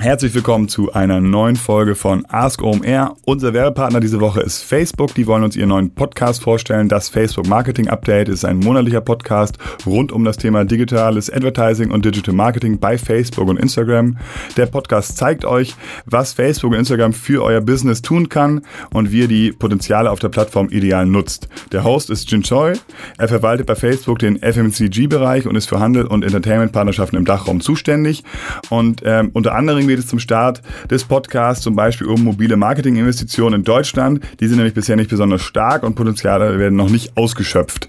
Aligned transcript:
Herzlich 0.00 0.34
willkommen 0.34 0.68
zu 0.68 0.92
einer 0.92 1.20
neuen 1.20 1.54
Folge 1.54 1.94
von 1.94 2.26
Ask 2.28 2.60
OMR. 2.62 3.16
Unser 3.24 3.54
Werbepartner 3.54 4.00
diese 4.00 4.20
Woche 4.20 4.40
ist 4.40 4.62
Facebook. 4.62 5.14
Die 5.14 5.26
wollen 5.26 5.44
uns 5.44 5.56
ihren 5.56 5.68
neuen 5.68 5.94
Podcast 5.94 6.42
vorstellen. 6.42 6.88
Das 6.88 7.08
Facebook 7.08 7.46
Marketing 7.46 7.88
Update 7.88 8.28
ist 8.28 8.44
ein 8.44 8.58
monatlicher 8.58 9.00
Podcast 9.00 9.56
rund 9.86 10.10
um 10.12 10.24
das 10.24 10.36
Thema 10.36 10.64
digitales 10.64 11.30
Advertising 11.32 11.92
und 11.92 12.04
Digital 12.04 12.34
Marketing 12.34 12.80
bei 12.80 12.98
Facebook 12.98 13.48
und 13.48 13.56
Instagram. 13.56 14.18
Der 14.56 14.66
Podcast 14.66 15.16
zeigt 15.16 15.44
euch, 15.44 15.74
was 16.06 16.34
Facebook 16.34 16.72
und 16.72 16.78
Instagram 16.80 17.12
für 17.12 17.42
euer 17.42 17.60
Business 17.60 18.02
tun 18.02 18.28
kann 18.28 18.62
und 18.92 19.12
wie 19.12 19.20
ihr 19.20 19.28
die 19.28 19.52
Potenziale 19.52 20.10
auf 20.10 20.18
der 20.18 20.28
Plattform 20.28 20.68
ideal 20.70 21.06
nutzt. 21.06 21.48
Der 21.72 21.84
Host 21.84 22.10
ist 22.10 22.30
Jin 22.30 22.42
Choi. 22.42 22.74
Er 23.16 23.28
verwaltet 23.28 23.66
bei 23.66 23.76
Facebook 23.76 24.18
den 24.18 24.42
FMCG-Bereich 24.42 25.46
und 25.46 25.54
ist 25.54 25.68
für 25.68 25.78
Handel 25.78 26.06
und 26.06 26.24
Entertainment-Partnerschaften 26.24 27.16
im 27.16 27.24
Dachraum 27.24 27.60
zuständig. 27.60 28.24
Und 28.68 29.00
ähm, 29.04 29.30
unter 29.32 29.54
anderem 29.54 29.83
geht 29.88 29.98
es 29.98 30.06
zum 30.06 30.18
Start 30.18 30.62
des 30.90 31.04
Podcasts 31.04 31.62
zum 31.62 31.76
Beispiel 31.76 32.06
um 32.06 32.22
mobile 32.22 32.56
Marketinginvestitionen 32.56 33.60
in 33.60 33.64
Deutschland. 33.64 34.20
Die 34.40 34.46
sind 34.46 34.56
nämlich 34.56 34.74
bisher 34.74 34.96
nicht 34.96 35.10
besonders 35.10 35.42
stark 35.42 35.82
und 35.82 35.94
Potenziale 35.94 36.58
werden 36.58 36.76
noch 36.76 36.90
nicht 36.90 37.16
ausgeschöpft. 37.16 37.88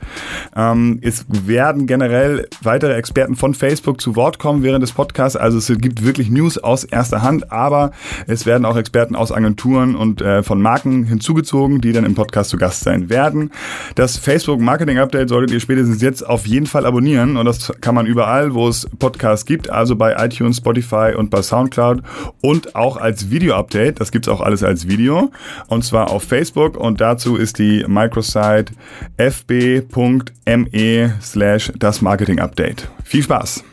Ähm, 0.55 1.00
es 1.02 1.26
werden 1.30 1.88
generell 1.88 2.48
weitere 2.62 2.94
Experten 2.94 3.36
von 3.36 3.54
Facebook 3.54 4.02
zu 4.02 4.16
Wort 4.16 4.40
kommen 4.40 4.64
während 4.64 4.84
des 4.84 4.92
Podcasts. 4.92 5.38
Also 5.38 5.58
es 5.58 5.68
gibt 5.80 6.05
wirklich 6.05 6.30
News 6.30 6.58
aus 6.58 6.84
erster 6.84 7.22
Hand, 7.22 7.52
aber 7.52 7.92
es 8.27 8.46
werden 8.46 8.66
auch 8.66 8.77
Experten 8.77 9.16
aus 9.16 9.32
Agenturen 9.32 9.96
und 9.96 10.22
äh, 10.22 10.44
von 10.44 10.62
Marken 10.62 11.05
hinzugezogen, 11.05 11.82
die 11.82 11.91
dann 11.91 12.05
im 12.05 12.16
Podcast 12.16 12.50
zu 12.50 12.58
Gast 12.58 12.82
sein 12.82 13.10
werden. 13.10 13.52
Das 13.96 14.18
Facebook 14.18 14.60
Marketing 14.60 14.98
Update 14.98 15.30
solltet 15.30 15.52
ihr 15.52 15.60
spätestens 15.60 16.02
jetzt 16.02 16.27
auf 16.27 16.46
jeden 16.46 16.66
Fall 16.66 16.86
abonnieren 16.86 17.38
und 17.38 17.46
das 17.46 17.72
kann 17.82 17.96
man 17.96 18.05
überall, 18.05 18.54
wo 18.54 18.68
es 18.68 18.88
Podcasts 19.00 19.46
gibt, 19.46 19.70
also 19.70 19.96
bei 19.96 20.16
iTunes, 20.24 20.58
Spotify 20.58 21.14
und 21.16 21.30
bei 21.30 21.41
SoundCloud 21.41 21.85
Soundcloud 21.86 22.04
und 22.42 22.76
auch 22.76 22.98
als 22.98 23.30
Video-Update. 23.30 24.00
Das 24.00 24.12
gibt's 24.12 24.28
auch 24.28 24.42
alles 24.42 24.64
als 24.64 24.88
Video 24.88 25.32
und 25.68 25.84
zwar 25.84 26.10
auf 26.12 26.24
Facebook 26.24 26.77
und 26.77 27.02
dazu 27.02 27.36
ist 27.36 27.60
die 27.60 27.86
Microsite 27.88 28.74
fb.me 29.18 31.16
slash 31.22 31.72
das 31.77 32.02
Marketing 32.02 32.40
Update. 32.40 32.90
Viel 33.04 33.24
Spaß! 33.24 33.64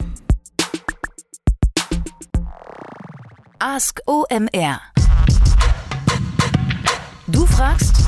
Ask 3.59 4.01
OMR. 4.07 4.81
Du 7.29 7.47
fragst, 7.47 8.02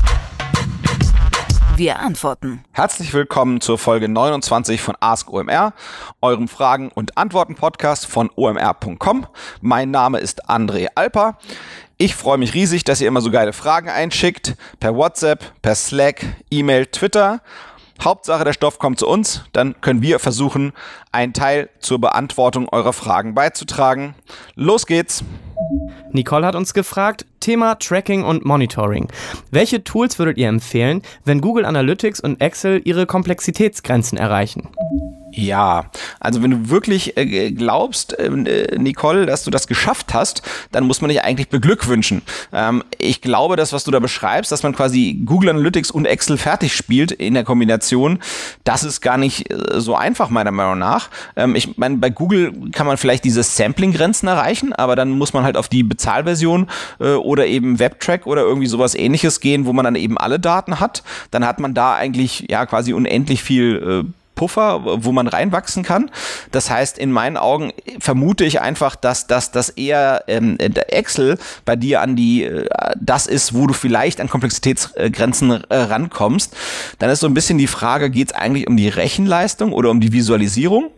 wir 1.77 1.99
antworten. 1.99 2.63
Herzlich 2.71 3.13
willkommen 3.13 3.59
zur 3.59 3.77
Folge 3.77 4.07
29 4.07 4.81
von 4.81 4.95
Ask 4.99 5.31
OMR, 5.31 5.73
eurem 6.21 6.47
Fragen- 6.47 6.89
und 6.93 7.17
Antworten-Podcast 7.17 8.05
von 8.05 8.29
omr.com. 8.35 9.27
Mein 9.61 9.91
Name 9.91 10.19
ist 10.19 10.49
André 10.49 10.87
Alper. 10.95 11.37
Ich 11.97 12.15
freue 12.15 12.37
mich 12.37 12.53
riesig, 12.53 12.83
dass 12.85 13.01
ihr 13.01 13.07
immer 13.07 13.21
so 13.21 13.31
geile 13.31 13.51
Fragen 13.51 13.89
einschickt. 13.89 14.55
Per 14.79 14.95
WhatsApp, 14.95 15.61
per 15.61 15.75
Slack, 15.75 16.25
E-Mail, 16.49 16.85
Twitter. 16.85 17.41
Hauptsache, 18.01 18.43
der 18.43 18.53
Stoff 18.53 18.79
kommt 18.79 18.99
zu 18.99 19.07
uns, 19.07 19.45
dann 19.53 19.79
können 19.79 20.01
wir 20.01 20.19
versuchen, 20.19 20.73
einen 21.13 21.31
Teil 21.31 21.69
zur 21.79 21.99
Beantwortung 21.99 22.67
eurer 22.69 22.91
Fragen 22.93 23.33
beizutragen. 23.33 24.15
Los 24.55 24.85
geht's! 24.85 25.23
Nicole 26.15 26.47
hat 26.47 26.55
uns 26.55 26.73
gefragt, 26.73 27.25
Thema 27.39 27.75
Tracking 27.75 28.23
und 28.23 28.45
Monitoring. 28.45 29.07
Welche 29.51 29.83
Tools 29.83 30.17
würdet 30.17 30.37
ihr 30.37 30.47
empfehlen, 30.47 31.03
wenn 31.25 31.41
Google 31.41 31.65
Analytics 31.65 32.19
und 32.19 32.41
Excel 32.41 32.81
ihre 32.83 33.05
Komplexitätsgrenzen 33.05 34.17
erreichen? 34.17 34.69
Ja, 35.37 35.91
also 36.21 36.41
wenn 36.41 36.51
du 36.51 36.69
wirklich 36.69 37.17
äh, 37.17 37.51
glaubst, 37.51 38.15
ähm, 38.19 38.45
äh, 38.45 38.77
Nicole, 38.77 39.25
dass 39.25 39.43
du 39.43 39.51
das 39.51 39.67
geschafft 39.67 40.13
hast, 40.13 40.41
dann 40.71 40.85
muss 40.87 41.01
man 41.01 41.09
dich 41.09 41.23
eigentlich 41.23 41.49
beglückwünschen. 41.49 42.21
Ähm, 42.53 42.83
ich 42.99 43.21
glaube, 43.21 43.57
das, 43.57 43.73
was 43.73 43.83
du 43.83 43.91
da 43.91 43.99
beschreibst, 43.99 44.53
dass 44.53 44.63
man 44.63 44.73
quasi 44.73 45.19
Google 45.25 45.49
Analytics 45.49 45.91
und 45.91 46.05
Excel 46.05 46.37
fertig 46.37 46.73
spielt 46.73 47.11
in 47.11 47.33
der 47.33 47.43
Kombination, 47.43 48.19
das 48.63 48.85
ist 48.85 49.01
gar 49.01 49.17
nicht 49.17 49.51
äh, 49.51 49.81
so 49.81 49.95
einfach 49.95 50.29
meiner 50.29 50.51
Meinung 50.51 50.79
nach. 50.79 51.09
Ähm, 51.35 51.55
ich 51.55 51.77
meine, 51.77 51.97
bei 51.97 52.09
Google 52.09 52.53
kann 52.71 52.87
man 52.87 52.95
vielleicht 52.95 53.25
diese 53.25 53.43
Sampling-Grenzen 53.43 54.29
erreichen, 54.29 54.71
aber 54.71 54.95
dann 54.95 55.09
muss 55.09 55.33
man 55.33 55.43
halt 55.43 55.57
auf 55.57 55.67
die 55.67 55.83
Bezahlversion 55.83 56.69
äh, 57.01 57.11
oder 57.15 57.45
eben 57.45 57.77
WebTrack 57.77 58.25
oder 58.25 58.43
irgendwie 58.43 58.67
sowas 58.67 58.95
ähnliches 58.95 59.41
gehen, 59.41 59.65
wo 59.65 59.73
man 59.73 59.83
dann 59.83 59.95
eben 59.95 60.17
alle 60.17 60.39
Daten 60.39 60.79
hat. 60.79 61.03
Dann 61.31 61.45
hat 61.45 61.59
man 61.59 61.73
da 61.73 61.93
eigentlich 61.93 62.45
ja 62.49 62.65
quasi 62.65 62.93
unendlich 62.93 63.43
viel 63.43 64.05
äh, 64.05 64.24
Puffer, 64.35 64.81
wo 65.03 65.11
man 65.11 65.27
reinwachsen 65.27 65.83
kann. 65.83 66.11
Das 66.51 66.69
heißt, 66.69 66.97
in 66.97 67.11
meinen 67.11 67.37
Augen 67.37 67.71
vermute 67.99 68.45
ich 68.45 68.61
einfach, 68.61 68.95
dass, 68.95 69.27
dass, 69.27 69.51
dass 69.51 69.69
eher 69.69 70.23
ähm, 70.27 70.57
Excel 70.59 71.37
bei 71.63 71.75
dir 71.75 72.01
an 72.01 72.15
die 72.15 72.43
äh, 72.43 72.67
das 72.99 73.27
ist, 73.27 73.53
wo 73.53 73.67
du 73.67 73.73
vielleicht 73.73 74.21
an 74.21 74.29
Komplexitätsgrenzen 74.29 75.63
äh, 75.69 75.75
rankommst. 75.75 76.55
Dann 76.99 77.09
ist 77.09 77.21
so 77.21 77.27
ein 77.27 77.33
bisschen 77.33 77.57
die 77.57 77.67
Frage, 77.67 78.09
geht 78.09 78.31
es 78.31 78.35
eigentlich 78.35 78.67
um 78.67 78.77
die 78.77 78.89
Rechenleistung 78.89 79.73
oder 79.73 79.89
um 79.89 79.99
die 79.99 80.13
Visualisierung? 80.13 80.91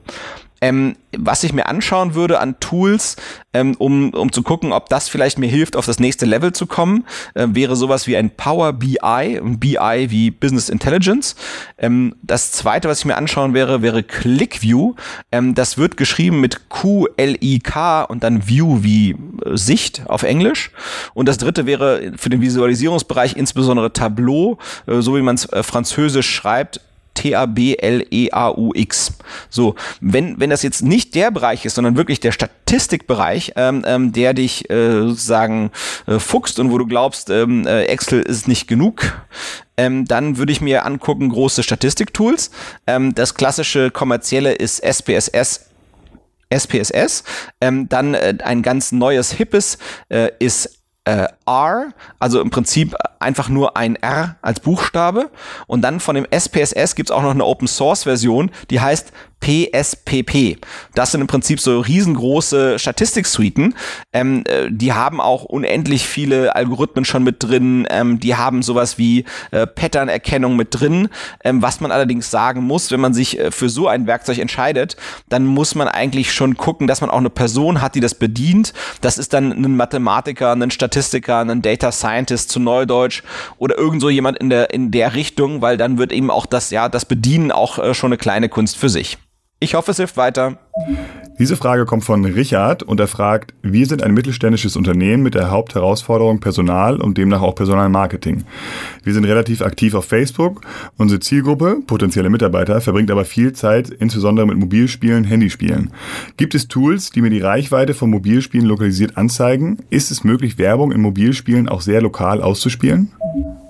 Ähm, 0.61 0.95
was 1.15 1.43
ich 1.43 1.53
mir 1.53 1.67
anschauen 1.67 2.13
würde 2.15 2.39
an 2.39 2.59
Tools, 2.59 3.15
ähm, 3.53 3.75
um, 3.77 4.11
um 4.13 4.31
zu 4.31 4.43
gucken, 4.43 4.71
ob 4.71 4.89
das 4.89 5.09
vielleicht 5.09 5.39
mir 5.39 5.47
hilft, 5.47 5.75
auf 5.75 5.85
das 5.85 5.99
nächste 5.99 6.25
Level 6.25 6.53
zu 6.53 6.65
kommen, 6.65 7.05
äh, 7.33 7.47
wäre 7.49 7.75
sowas 7.75 8.07
wie 8.07 8.17
ein 8.17 8.29
Power 8.31 8.73
BI, 8.73 8.97
ein 9.01 9.59
BI 9.59 10.07
wie 10.09 10.31
Business 10.31 10.69
Intelligence. 10.69 11.35
Ähm, 11.77 12.15
das 12.21 12.51
zweite, 12.51 12.87
was 12.87 12.99
ich 12.99 13.05
mir 13.05 13.17
anschauen 13.17 13.53
wäre, 13.53 13.81
wäre 13.81 14.03
ClickView. 14.03 14.95
Ähm, 15.31 15.55
das 15.55 15.77
wird 15.77 15.97
geschrieben 15.97 16.39
mit 16.39 16.69
Q-L-I-K 16.69 18.03
und 18.03 18.23
dann 18.23 18.47
View 18.47 18.83
wie 18.83 19.11
äh, 19.11 19.15
Sicht 19.57 20.03
auf 20.07 20.23
Englisch. 20.23 20.71
Und 21.13 21.27
das 21.27 21.37
dritte 21.37 21.65
wäre 21.65 22.13
für 22.17 22.29
den 22.29 22.41
Visualisierungsbereich 22.41 23.35
insbesondere 23.35 23.93
Tableau, 23.93 24.57
äh, 24.87 25.01
so 25.01 25.15
wie 25.15 25.21
man 25.21 25.35
es 25.35 25.45
äh, 25.45 25.63
französisch 25.63 26.29
schreibt, 26.29 26.81
T-A-B-L-E-A-U-X. 27.17 29.13
So, 29.49 29.75
wenn, 29.99 30.39
wenn 30.39 30.51
das 30.51 30.61
jetzt 30.61 30.83
nicht 30.83 31.15
der 31.15 31.31
Bereich 31.31 31.65
ist, 31.65 31.73
sondern 31.75 31.97
wirklich 31.97 32.19
der 32.19 32.31
Statistikbereich, 32.31 33.53
ähm, 33.55 33.83
ähm, 33.85 34.13
der 34.13 34.35
dich 34.35 34.69
äh, 34.69 35.01
sozusagen 35.01 35.71
äh, 36.05 36.19
fuchst 36.19 36.59
und 36.59 36.71
wo 36.71 36.77
du 36.77 36.85
glaubst, 36.85 37.31
ähm, 37.31 37.65
äh, 37.65 37.85
Excel 37.85 38.21
ist 38.21 38.47
nicht 38.47 38.67
genug, 38.67 39.19
ähm, 39.77 40.05
dann 40.05 40.37
würde 40.37 40.51
ich 40.51 40.61
mir 40.61 40.85
angucken 40.85 41.29
große 41.29 41.63
Statistiktools. 41.63 42.51
Ähm, 42.85 43.15
das 43.15 43.33
klassische 43.33 43.89
kommerzielle 43.89 44.53
ist 44.53 44.79
SPSS 44.79 45.65
SPSS. 46.49 47.25
Ähm, 47.59 47.89
dann 47.89 48.13
äh, 48.13 48.37
ein 48.41 48.61
ganz 48.61 48.93
neues, 48.93 49.33
hippes 49.33 49.77
äh, 50.07 50.29
ist 50.39 50.79
äh, 51.03 51.27
R, 51.47 51.93
also 52.19 52.41
im 52.41 52.49
Prinzip 52.49 52.95
einfach 53.19 53.49
nur 53.49 53.77
ein 53.77 53.95
R 53.95 54.35
als 54.41 54.59
Buchstabe. 54.59 55.29
Und 55.65 55.81
dann 55.81 55.99
von 55.99 56.15
dem 56.15 56.25
SPSS 56.29 56.95
gibt 56.95 57.09
es 57.09 57.15
auch 57.15 57.21
noch 57.21 57.31
eine 57.31 57.45
Open 57.45 57.67
Source 57.67 58.03
Version, 58.03 58.51
die 58.69 58.79
heißt 58.79 59.11
PSPP. 59.39 60.57
Das 60.95 61.11
sind 61.11 61.21
im 61.21 61.27
Prinzip 61.27 61.59
so 61.59 61.79
riesengroße 61.79 62.79
Statistiksuiten. 62.79 63.75
Ähm, 64.11 64.43
äh, 64.47 64.69
die 64.71 64.93
haben 64.93 65.21
auch 65.21 65.43
unendlich 65.43 66.07
viele 66.07 66.55
Algorithmen 66.55 67.05
schon 67.05 67.23
mit 67.23 67.43
drin. 67.43 67.87
Ähm, 67.89 68.19
die 68.19 68.35
haben 68.35 68.63
sowas 68.63 68.97
wie 68.97 69.25
äh, 69.51 69.67
Pattern-Erkennung 69.67 70.55
mit 70.55 70.69
drin. 70.71 71.09
Ähm, 71.43 71.61
was 71.61 71.81
man 71.81 71.91
allerdings 71.91 72.31
sagen 72.31 72.63
muss, 72.63 72.91
wenn 72.91 72.99
man 72.99 73.13
sich 73.13 73.39
äh, 73.39 73.51
für 73.51 73.69
so 73.69 73.87
ein 73.87 74.07
Werkzeug 74.07 74.39
entscheidet, 74.39 74.97
dann 75.29 75.45
muss 75.45 75.75
man 75.75 75.87
eigentlich 75.87 76.33
schon 76.33 76.57
gucken, 76.57 76.87
dass 76.87 77.01
man 77.01 77.11
auch 77.11 77.17
eine 77.17 77.29
Person 77.29 77.81
hat, 77.81 77.93
die 77.93 77.99
das 77.99 78.15
bedient. 78.15 78.73
Das 79.01 79.19
ist 79.19 79.33
dann 79.33 79.51
ein 79.51 79.75
Mathematiker, 79.75 80.51
ein 80.51 80.71
Statistiker, 80.71 81.36
ein 81.41 81.61
Data 81.61 81.91
Scientist 81.91 82.49
zu 82.49 82.59
Neudeutsch 82.59 83.23
oder 83.57 83.77
irgend 83.77 84.01
so 84.01 84.09
jemand 84.09 84.37
in 84.37 84.49
der, 84.49 84.73
in 84.73 84.91
der 84.91 85.15
Richtung, 85.15 85.61
weil 85.61 85.77
dann 85.77 85.97
wird 85.97 86.11
eben 86.11 86.31
auch 86.31 86.45
das, 86.45 86.69
ja, 86.71 86.89
das 86.89 87.05
Bedienen 87.05 87.51
auch 87.51 87.79
äh, 87.79 87.93
schon 87.93 88.09
eine 88.09 88.17
kleine 88.17 88.49
Kunst 88.49 88.77
für 88.77 88.89
sich. 88.89 89.17
Ich 89.59 89.73
hoffe, 89.73 89.89
es 89.89 89.97
hilft 89.97 90.17
weiter. 90.17 90.59
Diese 91.39 91.55
Frage 91.55 91.85
kommt 91.85 92.03
von 92.03 92.23
Richard 92.25 92.83
und 92.83 92.99
er 92.99 93.07
fragt, 93.07 93.55
wir 93.63 93.87
sind 93.87 94.03
ein 94.03 94.13
mittelständisches 94.13 94.75
Unternehmen 94.75 95.23
mit 95.23 95.33
der 95.33 95.49
Hauptherausforderung 95.49 96.39
Personal 96.39 97.01
und 97.01 97.17
demnach 97.17 97.41
auch 97.41 97.55
Personalmarketing. 97.55 98.43
Wir 99.03 99.13
sind 99.13 99.25
relativ 99.25 99.63
aktiv 99.63 99.95
auf 99.95 100.05
Facebook. 100.05 100.61
Unsere 100.97 101.19
Zielgruppe, 101.19 101.79
potenzielle 101.87 102.29
Mitarbeiter, 102.29 102.81
verbringt 102.81 103.09
aber 103.09 103.25
viel 103.25 103.53
Zeit 103.53 103.89
insbesondere 103.89 104.45
mit 104.45 104.57
Mobilspielen, 104.57 105.23
Handyspielen. 105.23 105.91
Gibt 106.37 106.53
es 106.53 106.67
Tools, 106.67 107.09
die 107.09 107.21
mir 107.21 107.31
die 107.31 107.41
Reichweite 107.41 107.95
von 107.95 108.11
Mobilspielen 108.11 108.67
lokalisiert 108.67 109.17
anzeigen? 109.17 109.79
Ist 109.89 110.11
es 110.11 110.23
möglich, 110.23 110.59
Werbung 110.59 110.91
in 110.91 111.01
Mobilspielen 111.01 111.67
auch 111.67 111.81
sehr 111.81 112.01
lokal 112.01 112.43
auszuspielen? 112.43 113.11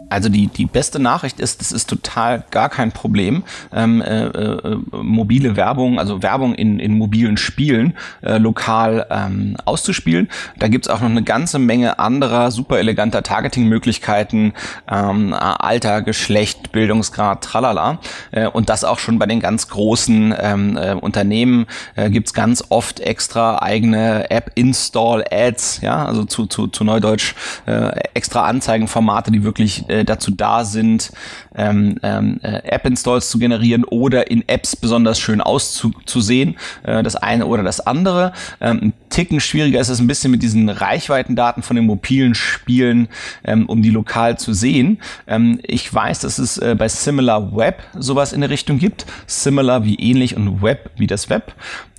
Also 0.09 0.29
die, 0.29 0.47
die 0.47 0.65
beste 0.65 0.99
Nachricht 0.99 1.39
ist, 1.39 1.61
es 1.61 1.71
ist 1.71 1.89
total 1.89 2.43
gar 2.51 2.69
kein 2.69 2.91
Problem, 2.91 3.43
ähm, 3.73 4.01
äh, 4.01 4.25
äh, 4.25 4.77
mobile 4.91 5.55
Werbung, 5.55 5.99
also 5.99 6.23
Werbung 6.23 6.55
in, 6.55 6.79
in 6.79 6.97
mobilen 6.97 7.37
Spielen 7.37 7.93
äh, 8.21 8.37
lokal 8.37 9.05
ähm, 9.09 9.57
auszuspielen. 9.65 10.29
Da 10.57 10.67
gibt's 10.67 10.87
auch 10.87 11.01
noch 11.01 11.09
eine 11.09 11.23
ganze 11.23 11.59
Menge 11.59 11.99
anderer 11.99 12.51
super 12.51 12.79
eleganter 12.79 13.23
Targeting-Möglichkeiten, 13.23 14.53
ähm, 14.89 15.33
Alter, 15.33 16.01
Geschlecht, 16.01 16.71
Bildungsgrad, 16.71 17.43
tralala. 17.43 17.99
Äh, 18.31 18.47
und 18.47 18.69
das 18.69 18.83
auch 18.83 18.99
schon 18.99 19.19
bei 19.19 19.25
den 19.25 19.39
ganz 19.39 19.67
großen 19.67 20.33
ähm, 20.39 20.77
äh, 20.77 20.93
Unternehmen 20.93 21.65
äh, 21.95 22.09
gibt's 22.09 22.33
ganz 22.33 22.63
oft 22.69 22.99
extra 22.99 23.61
eigene 23.61 24.29
App-Install-Ads, 24.29 25.81
ja, 25.81 26.05
also 26.05 26.23
zu, 26.23 26.45
zu, 26.45 26.67
zu 26.67 26.83
Neudeutsch 26.83 27.35
äh, 27.65 27.89
extra 28.13 28.45
Anzeigenformate, 28.45 29.31
die 29.31 29.43
wirklich 29.43 29.89
äh, 29.89 29.96
dazu 30.05 30.31
da 30.31 30.63
sind, 30.63 31.11
ähm, 31.55 31.97
ähm, 32.03 32.39
äh, 32.41 32.61
App-Installs 32.63 33.29
zu 33.29 33.39
generieren 33.39 33.83
oder 33.83 34.29
in 34.29 34.47
Apps 34.47 34.75
besonders 34.75 35.19
schön 35.19 35.41
auszusehen, 35.41 36.57
äh, 36.83 37.03
das 37.03 37.15
eine 37.15 37.45
oder 37.45 37.63
das 37.63 37.79
andere. 37.79 38.33
Ähm, 38.61 38.79
ein 38.81 38.93
Ticken 39.09 39.39
schwieriger 39.39 39.79
ist 39.79 39.89
es 39.89 39.99
ein 39.99 40.07
bisschen 40.07 40.31
mit 40.31 40.43
diesen 40.43 40.69
Reichweitendaten 40.69 41.63
von 41.63 41.75
den 41.75 41.85
mobilen 41.85 42.35
Spielen, 42.35 43.07
ähm, 43.43 43.65
um 43.67 43.81
die 43.81 43.89
lokal 43.89 44.37
zu 44.37 44.53
sehen. 44.53 44.99
Ähm, 45.27 45.59
ich 45.63 45.91
weiß, 45.93 46.19
dass 46.19 46.37
es 46.39 46.57
äh, 46.57 46.75
bei 46.77 46.87
Similar 46.87 47.55
Web 47.55 47.81
sowas 47.97 48.33
in 48.33 48.41
der 48.41 48.49
Richtung 48.49 48.77
gibt. 48.77 49.05
Similar 49.25 49.85
wie 49.85 49.95
ähnlich 49.95 50.35
und 50.35 50.61
Web 50.61 50.91
wie 50.97 51.07
das 51.07 51.29
Web. 51.29 51.53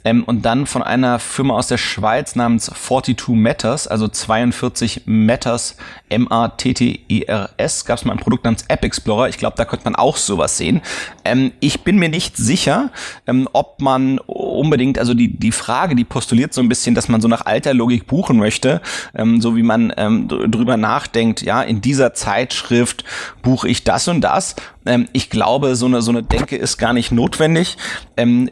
Ähm, 0.04 0.24
und 0.24 0.42
dann 0.42 0.66
von 0.66 0.82
einer 0.82 1.18
Firma 1.18 1.54
aus 1.54 1.68
der 1.68 1.76
Schweiz 1.76 2.36
namens 2.36 2.66
42 2.66 3.28
Matters, 3.28 3.86
also 3.86 4.08
42 4.08 5.02
Matters, 5.06 5.76
M-A-T-T-E-R-S, 6.08 7.84
gab 7.84 7.98
es 7.98 8.04
mal 8.04 8.12
ein 8.12 8.18
Produkt 8.18 8.44
namens 8.44 8.64
App 8.68 8.84
Explorer. 8.84 9.28
Ich 9.28 9.38
glaube, 9.38 9.56
da 9.56 9.64
könnte 9.64 9.84
man 9.84 9.96
auch 9.96 10.16
sowas 10.16 10.56
sehen. 10.56 10.82
Ähm, 11.24 11.52
ich 11.60 11.82
bin 11.82 11.98
mir 11.98 12.08
nicht 12.08 12.36
sicher, 12.36 12.90
ähm, 13.26 13.48
ob 13.52 13.80
man 13.80 14.18
unbedingt, 14.20 14.98
also 14.98 15.14
die, 15.14 15.36
die 15.36 15.52
Frage, 15.52 15.94
die 15.94 16.04
postuliert 16.04 16.54
so 16.54 16.60
ein 16.60 16.68
bisschen, 16.68 16.94
dass 16.94 17.08
man 17.08 17.20
so 17.20 17.28
nach 17.28 17.46
alter 17.46 17.74
Logik 17.74 18.06
buchen 18.06 18.38
möchte, 18.38 18.80
ähm, 19.14 19.40
so 19.40 19.56
wie 19.56 19.62
man 19.62 19.92
ähm, 19.96 20.28
drüber 20.28 20.76
nachdenkt, 20.76 21.42
ja, 21.42 21.62
in 21.62 21.80
dieser 21.80 22.14
Zeitschrift 22.14 23.04
buche 23.42 23.68
ich 23.68 23.84
das 23.84 24.08
und 24.08 24.20
das 24.20 24.56
ähm, 24.88 25.06
ich 25.12 25.30
glaube, 25.30 25.76
so 25.76 25.86
eine, 25.86 26.02
so 26.02 26.10
eine 26.10 26.22
Denke 26.22 26.56
ist 26.56 26.78
gar 26.78 26.92
nicht 26.92 27.12
notwendig. 27.12 27.76
Man, 28.16 28.48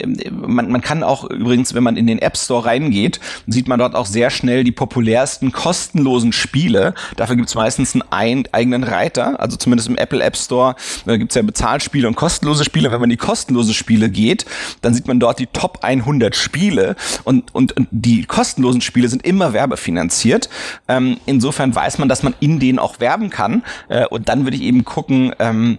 man 0.70 0.80
kann 0.80 1.02
auch 1.02 1.28
übrigens, 1.36 1.74
wenn 1.74 1.82
man 1.82 1.96
in 1.96 2.06
den 2.06 2.18
App 2.18 2.36
Store 2.36 2.64
reingeht, 2.64 3.20
sieht 3.46 3.68
man 3.68 3.78
dort 3.78 3.94
auch 3.94 4.06
sehr 4.06 4.30
schnell 4.30 4.64
die 4.64 4.72
populärsten 4.72 5.52
kostenlosen 5.52 6.32
Spiele. 6.32 6.94
Dafür 7.16 7.36
gibt 7.36 7.48
es 7.48 7.54
meistens 7.54 7.96
einen 8.10 8.44
eigenen 8.52 8.84
Reiter. 8.84 9.40
Also 9.40 9.56
zumindest 9.56 9.88
im 9.88 9.96
Apple 9.96 10.22
App 10.22 10.36
Store 10.36 10.76
äh, 11.06 11.18
gibt 11.18 11.32
es 11.32 11.36
ja 11.36 11.42
Bezahlspiele 11.42 12.08
und 12.08 12.16
kostenlose 12.16 12.64
Spiele. 12.64 12.90
Wenn 12.90 13.00
man 13.00 13.10
in 13.10 13.16
die 13.16 13.24
kostenlose 13.24 13.74
Spiele 13.74 14.10
geht, 14.10 14.46
dann 14.82 14.94
sieht 14.94 15.06
man 15.06 15.20
dort 15.20 15.38
die 15.38 15.46
Top 15.46 15.78
100 15.82 16.34
Spiele 16.34 16.96
und, 17.24 17.54
und, 17.54 17.76
und 17.76 17.88
die 17.90 18.24
kostenlosen 18.24 18.80
Spiele 18.80 19.08
sind 19.08 19.24
immer 19.24 19.52
werbefinanziert. 19.52 20.48
Ähm, 20.88 21.18
insofern 21.26 21.74
weiß 21.74 21.98
man, 21.98 22.08
dass 22.08 22.22
man 22.22 22.34
in 22.40 22.60
denen 22.60 22.78
auch 22.78 23.00
werben 23.00 23.30
kann. 23.30 23.62
Äh, 23.88 24.06
und 24.06 24.28
dann 24.28 24.44
würde 24.44 24.56
ich 24.56 24.62
eben 24.62 24.84
gucken, 24.84 25.32
ähm, 25.38 25.78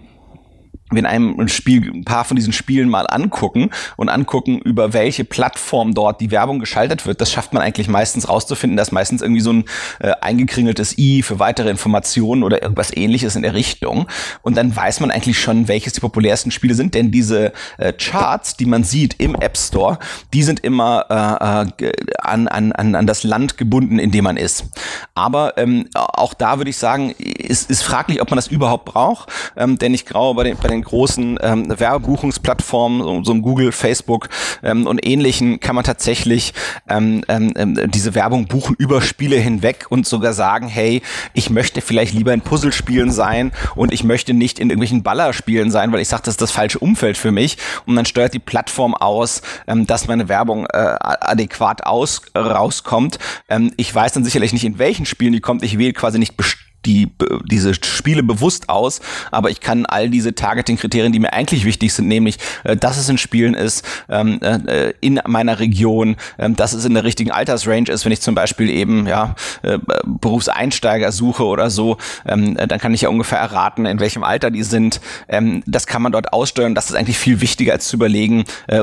wenn 0.90 1.06
einem 1.06 1.38
ein 1.38 1.48
Spiel, 1.48 1.90
ein 1.92 2.04
paar 2.04 2.24
von 2.24 2.36
diesen 2.36 2.52
Spielen 2.52 2.88
mal 2.88 3.06
angucken 3.08 3.70
und 3.96 4.08
angucken, 4.08 4.58
über 4.58 4.92
welche 4.92 5.24
Plattform 5.24 5.94
dort 5.94 6.20
die 6.20 6.30
Werbung 6.30 6.58
geschaltet 6.58 7.06
wird, 7.06 7.20
das 7.20 7.30
schafft 7.30 7.52
man 7.52 7.62
eigentlich 7.62 7.88
meistens 7.88 8.28
rauszufinden, 8.28 8.76
dass 8.76 8.92
meistens 8.92 9.22
irgendwie 9.22 9.40
so 9.40 9.52
ein 9.52 9.64
äh, 10.00 10.12
eingekringeltes 10.20 10.96
i 10.98 11.22
für 11.22 11.38
weitere 11.38 11.70
Informationen 11.70 12.42
oder 12.42 12.62
irgendwas 12.62 12.96
ähnliches 12.96 13.36
in 13.36 13.42
der 13.42 13.54
Richtung. 13.54 14.06
Und 14.42 14.56
dann 14.56 14.74
weiß 14.74 15.00
man 15.00 15.10
eigentlich 15.10 15.38
schon, 15.38 15.68
welches 15.68 15.92
die 15.92 16.00
populärsten 16.00 16.50
Spiele 16.50 16.74
sind, 16.74 16.94
denn 16.94 17.10
diese 17.10 17.52
äh, 17.78 17.92
Charts, 17.92 18.56
die 18.56 18.66
man 18.66 18.84
sieht 18.84 19.20
im 19.20 19.34
App 19.34 19.56
Store, 19.56 19.98
die 20.32 20.42
sind 20.42 20.60
immer 20.60 21.70
äh, 21.78 21.84
äh 21.84 21.92
an, 22.18 22.48
an, 22.48 22.94
an 22.94 23.06
das 23.06 23.22
Land 23.24 23.56
gebunden, 23.56 23.98
in 23.98 24.10
dem 24.10 24.24
man 24.24 24.36
ist. 24.36 24.66
Aber 25.14 25.56
ähm, 25.56 25.88
auch 25.94 26.34
da 26.34 26.58
würde 26.58 26.70
ich 26.70 26.76
sagen, 26.76 27.10
ist, 27.10 27.70
ist 27.70 27.82
fraglich, 27.82 28.20
ob 28.20 28.30
man 28.30 28.36
das 28.36 28.48
überhaupt 28.48 28.84
braucht, 28.84 29.30
ähm, 29.56 29.78
denn 29.78 29.94
ich 29.94 30.04
glaube, 30.04 30.36
bei 30.36 30.44
den, 30.44 30.56
bei 30.56 30.68
den 30.68 30.77
den 30.78 30.84
großen 30.84 31.38
ähm, 31.42 31.78
Werbebuchungsplattformen, 31.78 33.02
so, 33.02 33.24
so 33.24 33.34
Google, 33.40 33.72
Facebook 33.72 34.28
ähm, 34.62 34.86
und 34.86 35.04
ähnlichen, 35.04 35.60
kann 35.60 35.74
man 35.74 35.84
tatsächlich 35.84 36.54
ähm, 36.88 37.24
ähm, 37.28 37.52
ähm, 37.56 37.90
diese 37.90 38.14
Werbung 38.14 38.46
buchen 38.46 38.76
über 38.78 39.00
Spiele 39.02 39.36
hinweg 39.36 39.86
und 39.88 40.06
sogar 40.06 40.32
sagen, 40.32 40.68
hey, 40.68 41.02
ich 41.34 41.50
möchte 41.50 41.80
vielleicht 41.80 42.14
lieber 42.14 42.32
in 42.32 42.40
Puzzlespielen 42.40 43.10
sein 43.10 43.52
und 43.74 43.92
ich 43.92 44.04
möchte 44.04 44.34
nicht 44.34 44.58
in 44.58 44.70
irgendwelchen 44.70 45.02
Ballerspielen 45.02 45.70
sein, 45.70 45.92
weil 45.92 46.00
ich 46.00 46.08
sage, 46.08 46.22
das 46.24 46.34
ist 46.34 46.42
das 46.42 46.50
falsche 46.50 46.78
Umfeld 46.78 47.16
für 47.16 47.32
mich. 47.32 47.58
Und 47.86 47.96
dann 47.96 48.04
steuert 48.04 48.34
die 48.34 48.38
Plattform 48.38 48.94
aus, 48.94 49.42
ähm, 49.66 49.86
dass 49.86 50.08
meine 50.08 50.28
Werbung 50.28 50.66
äh, 50.66 50.96
adäquat 51.00 51.84
aus 51.84 52.22
rauskommt. 52.36 53.18
Ähm, 53.48 53.72
ich 53.76 53.94
weiß 53.94 54.12
dann 54.12 54.24
sicherlich 54.24 54.52
nicht, 54.52 54.64
in 54.64 54.78
welchen 54.78 55.06
Spielen 55.06 55.32
die 55.32 55.40
kommt. 55.40 55.62
Ich 55.62 55.78
wähle 55.78 55.92
quasi 55.92 56.18
nicht 56.18 56.36
bestimmt 56.36 56.67
die, 56.86 57.08
diese 57.50 57.74
Spiele 57.74 58.22
bewusst 58.22 58.68
aus, 58.68 59.00
aber 59.30 59.50
ich 59.50 59.60
kann 59.60 59.86
all 59.86 60.08
diese 60.08 60.34
Targeting-Kriterien, 60.34 61.12
die 61.12 61.18
mir 61.18 61.32
eigentlich 61.32 61.64
wichtig 61.64 61.92
sind, 61.92 62.08
nämlich, 62.08 62.38
äh, 62.64 62.76
dass 62.76 62.96
es 62.96 63.08
in 63.08 63.18
Spielen 63.18 63.54
ist, 63.54 63.84
ähm, 64.08 64.40
äh, 64.40 64.92
in 65.00 65.20
meiner 65.26 65.58
Region, 65.58 66.16
äh, 66.38 66.50
dass 66.50 66.72
es 66.72 66.84
in 66.84 66.94
der 66.94 67.04
richtigen 67.04 67.30
Altersrange 67.30 67.90
ist, 67.90 68.04
wenn 68.04 68.12
ich 68.12 68.20
zum 68.20 68.34
Beispiel 68.34 68.70
eben 68.70 69.06
ja 69.06 69.34
äh, 69.62 69.78
Berufseinsteiger 70.04 71.12
suche 71.12 71.44
oder 71.44 71.70
so, 71.70 71.98
ähm, 72.26 72.56
dann 72.56 72.78
kann 72.78 72.94
ich 72.94 73.02
ja 73.02 73.08
ungefähr 73.08 73.38
erraten, 73.38 73.86
in 73.86 74.00
welchem 74.00 74.24
Alter 74.24 74.50
die 74.50 74.62
sind. 74.62 75.00
Ähm, 75.28 75.62
das 75.66 75.86
kann 75.86 76.02
man 76.02 76.12
dort 76.12 76.32
aussteuern. 76.32 76.74
Das 76.74 76.90
ist 76.90 76.96
eigentlich 76.96 77.18
viel 77.18 77.40
wichtiger, 77.40 77.72
als 77.72 77.88
zu 77.88 77.96
überlegen, 77.96 78.44
äh, 78.68 78.82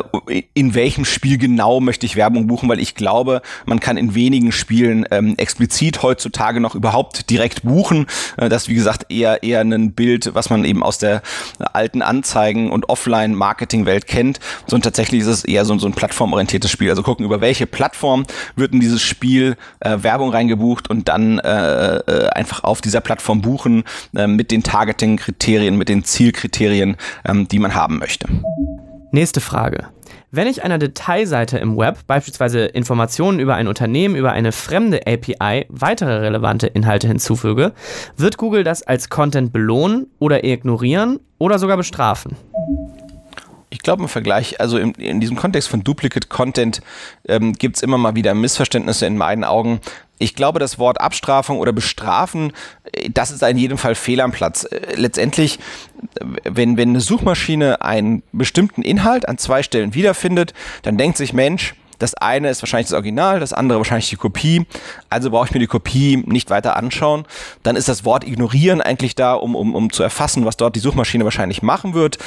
in 0.53 0.75
welchem 0.75 1.05
Spiel 1.05 1.37
genau 1.37 1.79
möchte 1.79 2.05
ich 2.05 2.15
Werbung 2.15 2.47
buchen, 2.47 2.69
weil 2.69 2.79
ich 2.79 2.95
glaube, 2.95 3.41
man 3.65 3.79
kann 3.79 3.97
in 3.97 4.15
wenigen 4.15 4.51
Spielen 4.51 5.05
ähm, 5.11 5.35
explizit 5.37 6.03
heutzutage 6.03 6.59
noch 6.59 6.75
überhaupt 6.75 7.29
direkt 7.29 7.63
buchen 7.63 7.84
buchen. 7.85 8.07
Äh, 8.37 8.49
das 8.49 8.63
ist, 8.63 8.69
wie 8.69 8.75
gesagt, 8.75 9.11
eher, 9.11 9.43
eher 9.43 9.61
ein 9.61 9.93
Bild, 9.93 10.33
was 10.33 10.49
man 10.49 10.65
eben 10.65 10.83
aus 10.83 10.97
der 10.97 11.21
alten 11.73 12.01
Anzeigen- 12.01 12.71
und 12.71 12.89
Offline-Marketing-Welt 12.89 14.07
kennt. 14.07 14.39
So, 14.67 14.75
und 14.75 14.81
tatsächlich 14.83 15.21
ist 15.21 15.27
es 15.27 15.45
eher 15.45 15.65
so, 15.65 15.77
so 15.77 15.87
ein 15.87 15.93
plattformorientiertes 15.93 16.71
Spiel. 16.71 16.89
Also 16.89 17.03
gucken, 17.03 17.25
über 17.25 17.41
welche 17.41 17.67
Plattform 17.67 18.25
wird 18.55 18.73
in 18.73 18.79
dieses 18.79 19.01
Spiel 19.01 19.55
äh, 19.79 19.97
Werbung 20.01 20.31
reingebucht 20.31 20.89
und 20.89 21.07
dann 21.07 21.39
äh, 21.39 21.97
äh, 21.97 22.29
einfach 22.29 22.63
auf 22.63 22.81
dieser 22.81 23.01
Plattform 23.01 23.41
buchen 23.41 23.83
äh, 24.15 24.27
mit 24.27 24.51
den 24.51 24.63
Targeting-Kriterien, 24.63 25.77
mit 25.77 25.89
den 25.89 26.03
Zielkriterien, 26.03 26.97
ähm, 27.25 27.47
die 27.47 27.59
man 27.59 27.75
haben 27.75 27.99
möchte. 27.99 28.27
Nächste 29.11 29.39
Frage. 29.39 29.87
Wenn 30.31 30.47
ich 30.47 30.63
einer 30.63 30.77
Detailseite 30.77 31.57
im 31.57 31.77
Web, 31.77 31.99
beispielsweise 32.07 32.65
Informationen 32.65 33.39
über 33.39 33.55
ein 33.55 33.67
Unternehmen, 33.67 34.15
über 34.15 34.31
eine 34.31 34.51
fremde 34.51 35.01
API, 35.07 35.65
weitere 35.69 36.17
relevante 36.17 36.67
Inhalte 36.67 37.07
hinzufüge, 37.07 37.73
wird 38.17 38.37
Google 38.37 38.63
das 38.63 38.83
als 38.83 39.09
Content 39.09 39.53
belohnen 39.53 40.07
oder 40.19 40.43
ignorieren 40.43 41.19
oder 41.37 41.59
sogar 41.59 41.77
bestrafen? 41.77 42.35
Ich 43.69 43.79
glaube 43.79 44.03
im 44.03 44.09
Vergleich, 44.09 44.61
also 44.61 44.77
in, 44.77 44.93
in, 44.93 45.19
diesem 45.19 45.35
Kontext 45.35 45.67
von 45.67 45.83
Duplicate 45.83 46.29
Content 46.29 46.81
ähm, 47.27 47.53
gibt 47.53 47.75
es 47.75 47.83
immer 47.83 47.97
mal 47.97 48.15
wieder 48.15 48.33
Missverständnisse 48.33 49.05
in 49.05 49.17
meinen 49.17 49.43
Augen. 49.43 49.81
Ich 50.17 50.35
glaube, 50.35 50.59
das 50.59 50.79
Wort 50.79 51.01
Abstrafung 51.01 51.59
oder 51.59 51.73
Bestrafen, 51.73 52.53
äh, 52.91 53.09
das 53.09 53.31
ist 53.31 53.43
in 53.43 53.57
jedem 53.57 53.77
Fall 53.77 53.95
fehl 53.95 54.21
am 54.21 54.31
Platz. 54.31 54.63
Äh, 54.63 54.95
letztendlich, 54.95 55.59
wenn, 56.43 56.77
wenn 56.77 56.89
eine 56.89 57.01
Suchmaschine 57.01 57.81
einen 57.81 58.23
bestimmten 58.31 58.81
Inhalt 58.81 59.27
an 59.27 59.37
zwei 59.37 59.63
Stellen 59.63 59.93
wiederfindet, 59.93 60.53
dann 60.83 60.97
denkt 60.97 61.17
sich 61.17 61.33
Mensch, 61.33 61.75
das 61.99 62.13
eine 62.15 62.49
ist 62.49 62.61
wahrscheinlich 62.61 62.87
das 62.87 62.93
Original, 62.93 63.39
das 63.39 63.53
andere 63.53 63.77
wahrscheinlich 63.77 64.09
die 64.09 64.15
Kopie. 64.15 64.65
Also 65.09 65.29
brauche 65.31 65.47
ich 65.47 65.53
mir 65.53 65.59
die 65.59 65.67
Kopie 65.67 66.17
nicht 66.25 66.49
weiter 66.49 66.75
anschauen. 66.75 67.25
Dann 67.63 67.75
ist 67.75 67.87
das 67.87 68.05
Wort 68.05 68.25
ignorieren 68.25 68.81
eigentlich 68.81 69.15
da, 69.15 69.33
um, 69.33 69.55
um, 69.55 69.75
um 69.75 69.91
zu 69.91 70.03
erfassen, 70.03 70.45
was 70.45 70.57
dort 70.57 70.75
die 70.75 70.79
Suchmaschine 70.79 71.23
wahrscheinlich 71.23 71.61
machen 71.61 71.93
wird. 71.93 72.17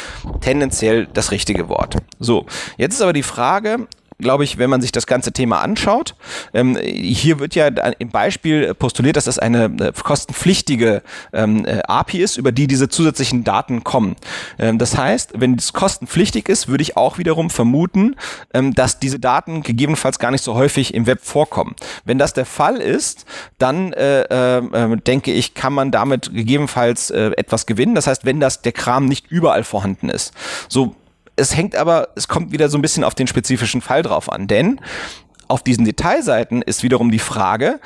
Tendenziell 0.40 1.06
das 1.12 1.30
richtige 1.30 1.68
Wort. 1.68 1.96
So, 2.18 2.46
jetzt 2.76 2.94
ist 2.94 3.02
aber 3.02 3.12
die 3.12 3.22
Frage, 3.22 3.86
glaube 4.18 4.44
ich, 4.44 4.58
wenn 4.58 4.68
man 4.68 4.80
sich 4.80 4.92
das 4.92 5.06
ganze 5.06 5.32
Thema 5.32 5.60
anschaut. 5.60 6.16
Ähm, 6.52 6.76
hier 6.76 7.38
wird 7.38 7.54
ja 7.54 7.66
im 7.66 8.10
Beispiel 8.10 8.74
postuliert, 8.74 9.16
dass 9.16 9.24
das 9.24 9.38
eine 9.38 9.64
äh, 9.64 9.92
kostenpflichtige 9.92 11.02
ähm, 11.32 11.64
äh, 11.64 11.80
API 11.86 12.18
ist, 12.18 12.36
über 12.36 12.50
die 12.50 12.66
diese 12.66 12.88
zusätzlichen 12.88 13.44
Daten 13.44 13.84
kommen. 13.84 14.16
Ähm, 14.58 14.78
das 14.78 14.96
heißt, 14.96 15.34
wenn 15.36 15.54
es 15.54 15.72
kostenpflichtig 15.72 16.48
ist, 16.48 16.66
würde 16.66 16.82
ich 16.82 16.96
auch 16.96 17.18
wiederum 17.18 17.48
vermuten, 17.48 18.16
ähm, 18.52 18.74
dass 18.74 18.98
diese 18.98 19.20
Daten 19.20 19.62
gegebenenfalls 19.62 20.18
gar 20.18 20.32
nicht 20.32 20.42
so 20.42 20.54
häufig 20.54 20.94
im 20.94 21.06
Web 21.06 21.20
vorkommen. 21.22 21.76
Wenn 22.04 22.18
das 22.18 22.32
der 22.32 22.46
Fall 22.46 22.76
ist, 22.76 23.24
dann 23.58 23.92
äh, 23.92 24.22
äh, 24.22 24.96
denke 24.96 25.32
ich, 25.32 25.54
kann 25.54 25.72
man 25.72 25.92
damit 25.92 26.34
gegebenenfalls 26.34 27.10
äh, 27.10 27.30
etwas 27.36 27.66
gewinnen. 27.66 27.94
Das 27.94 28.08
heißt, 28.08 28.24
wenn 28.24 28.40
das 28.40 28.62
der 28.62 28.72
Kram 28.72 29.06
nicht 29.06 29.30
überall 29.30 29.62
vorhanden 29.62 30.08
ist. 30.08 30.32
So 30.68 30.96
es 31.38 31.56
hängt 31.56 31.76
aber, 31.76 32.08
es 32.16 32.28
kommt 32.28 32.52
wieder 32.52 32.68
so 32.68 32.78
ein 32.78 32.82
bisschen 32.82 33.04
auf 33.04 33.14
den 33.14 33.26
spezifischen 33.26 33.80
Fall 33.80 34.02
drauf 34.02 34.30
an, 34.30 34.46
denn 34.46 34.80
auf 35.46 35.62
diesen 35.62 35.84
Detailseiten 35.84 36.62
ist 36.62 36.82
wiederum 36.82 37.10
die 37.10 37.18
Frage, 37.18 37.80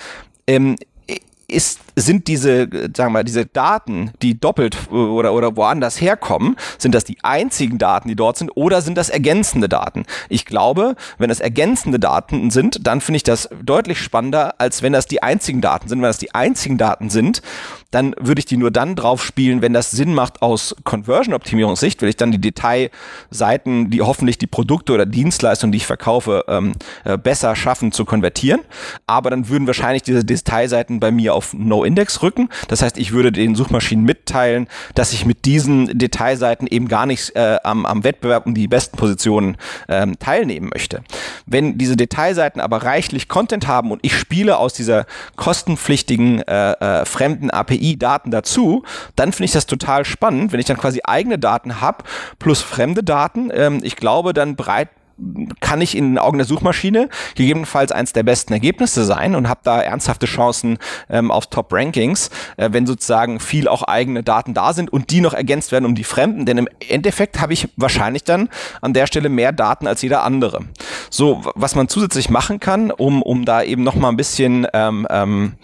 ähm, 0.47 0.77
ist, 1.53 1.81
sind 1.97 2.29
diese, 2.29 2.69
sagen 2.97 3.13
wir 3.13 3.25
diese 3.25 3.47
Daten, 3.47 4.13
die 4.23 4.39
doppelt 4.39 4.91
oder, 4.91 5.35
oder 5.35 5.57
woanders 5.57 6.01
herkommen, 6.01 6.57
sind 6.79 6.95
das 6.95 7.05
die 7.05 7.19
einzigen 7.23 7.79
Daten, 7.79 8.09
die 8.09 8.17
dort 8.17 8.39
sind, 8.39 8.51
oder 8.55 8.81
sind 8.81 8.97
das 8.97 9.11
ergänzende 9.11 9.69
Daten? 9.69 10.05
Ich 10.29 10.47
glaube, 10.47 10.97
wenn 11.19 11.31
es 11.31 11.41
ergänzende 11.41 12.01
Daten 12.01 12.51
sind, 12.51 12.87
dann 12.87 13.01
finde 13.01 13.17
ich 13.17 13.23
das 13.23 13.51
deutlich 13.63 13.99
spannender, 13.99 14.55
als 14.59 14.83
wenn 14.83 14.93
das 14.93 15.07
die 15.07 15.23
einzigen 15.23 15.61
Daten 15.61 15.89
sind. 15.89 15.99
Wenn 15.99 16.09
das 16.09 16.19
die 16.19 16.35
einzigen 16.35 16.79
Daten 16.79 17.11
sind, 17.11 17.43
dann 17.93 18.15
würde 18.19 18.41
ich 18.41 18.47
die 18.47 18.57
nur 18.57 18.71
dann 18.71 18.97
drauf 18.97 19.23
spielen, 19.23 19.63
wenn 19.63 19.75
das 19.75 19.91
Sinn 19.91 20.15
macht 20.15 20.43
aus 20.43 20.75
Conversion-Optimierungssicht, 20.83 22.01
will 22.01 22.09
ich 22.09 22.17
dann 22.17 22.33
die 22.33 22.41
Detailseiten, 22.41 23.91
die 23.91 24.01
hoffentlich 24.01 24.39
die 24.39 24.47
Produkte 24.47 24.95
oder 24.95 25.07
Dienstleistungen, 25.07 25.73
die 25.73 25.77
ich 25.77 25.87
verkaufe, 25.87 26.45
ähm, 26.49 26.73
äh, 27.05 27.19
besser 27.19 27.55
schaffen 27.55 27.93
zu 27.93 28.05
konvertieren. 28.07 28.63
Aber 29.07 29.29
dann 29.31 29.49
würden 29.49 29.67
wahrscheinlich 29.67 30.03
diese 30.03 30.25
Detailseiten 30.25 31.01
bei 31.01 31.11
mir 31.11 31.35
auf 31.35 31.53
No-Index 31.53 32.23
rücken. 32.23 32.49
Das 32.69 32.81
heißt, 32.81 32.97
ich 32.97 33.13
würde 33.13 33.31
den 33.31 33.55
Suchmaschinen 33.55 34.07
mitteilen, 34.07 34.69
dass 34.95 35.13
ich 35.13 35.27
mit 35.27 35.45
diesen 35.45 35.99
Detailseiten 35.99 36.67
eben 36.67 36.89
gar 36.89 37.05
nicht 37.05 37.37
äh, 37.37 37.59
am, 37.63 37.85
am 37.85 38.05
Wettbewerb 38.05 38.47
um 38.47 38.55
die 38.55 38.69
besten 38.69 38.97
Positionen 38.97 39.59
ähm, 39.89 40.19
teilnehmen 40.19 40.71
möchte. 40.73 41.03
Wenn 41.45 41.77
diese 41.77 41.97
Detailseiten 41.97 42.61
aber 42.61 42.85
reichlich 42.85 43.29
Content 43.29 43.67
haben 43.67 43.91
und 43.91 44.01
ich 44.03 44.17
spiele 44.17 44.57
aus 44.57 44.73
dieser 44.73 45.05
kostenpflichtigen 45.37 46.41
äh, 46.41 46.73
äh, 46.73 47.05
fremden 47.05 47.51
API 47.51 47.82
Daten 47.99 48.31
dazu, 48.31 48.85
dann 49.17 49.33
finde 49.33 49.47
ich 49.47 49.53
das 49.53 49.67
total 49.67 50.05
spannend, 50.05 50.53
wenn 50.53 50.61
ich 50.61 50.67
dann 50.67 50.79
quasi 50.79 51.01
eigene 51.05 51.39
Daten 51.39 51.81
habe 51.81 52.05
plus 52.39 52.63
fremde 52.63 53.03
Daten. 53.03 53.51
Ähm, 53.53 53.81
ich 53.83 53.97
glaube, 53.97 54.33
dann 54.33 54.57
breit 54.57 54.89
kann 55.61 55.81
ich 55.81 55.97
in 55.97 56.11
den 56.11 56.19
Augen 56.19 56.39
der 56.39 56.47
Suchmaschine 56.47 57.09
gegebenenfalls 57.35 57.93
eins 57.93 58.13
der 58.13 58.23
besten 58.23 58.53
Ergebnisse 58.53 59.05
sein 59.05 59.35
und 59.35 59.49
habe 59.49 59.61
da 59.63 59.81
ernsthafte 59.81 60.27
Chancen 60.27 60.79
ähm, 61.09 61.31
auf 61.31 61.47
Top-Rankings, 61.47 62.31
äh, 62.57 62.71
wenn 62.73 62.87
sozusagen 62.87 63.41
viel 63.41 63.69
auch 63.69 63.83
eigene 63.83 64.23
Daten 64.23 64.55
da 64.55 64.73
sind 64.73 64.93
und 64.93 65.11
die 65.11 65.21
noch 65.21 65.35
ergänzt 65.35 65.73
werden 65.73 65.85
um 65.85 65.95
die 65.95 66.05
Fremden. 66.05 66.47
Denn 66.47 66.59
im 66.59 66.69
Endeffekt 66.89 67.41
habe 67.41 67.53
ich 67.53 67.69
wahrscheinlich 67.77 68.25
dann 68.25 68.49
an 68.81 68.93
der 68.95 69.07
Stelle 69.07 69.29
mehr 69.29 69.53
Daten 69.53 69.87
als 69.87 70.03
jeder 70.03 70.23
andere. 70.25 70.65
So, 71.11 71.43
was 71.55 71.75
man 71.75 71.89
zusätzlich 71.89 72.31
machen 72.31 72.61
kann, 72.61 72.91
um, 72.91 73.23
um 73.23 73.45
da 73.45 73.63
eben 73.63 73.83
noch 73.83 73.95
mal 73.95 74.09
ein 74.09 74.17
bisschen 74.17 74.67
ähm, 74.73 75.07
ähm, 75.11 75.55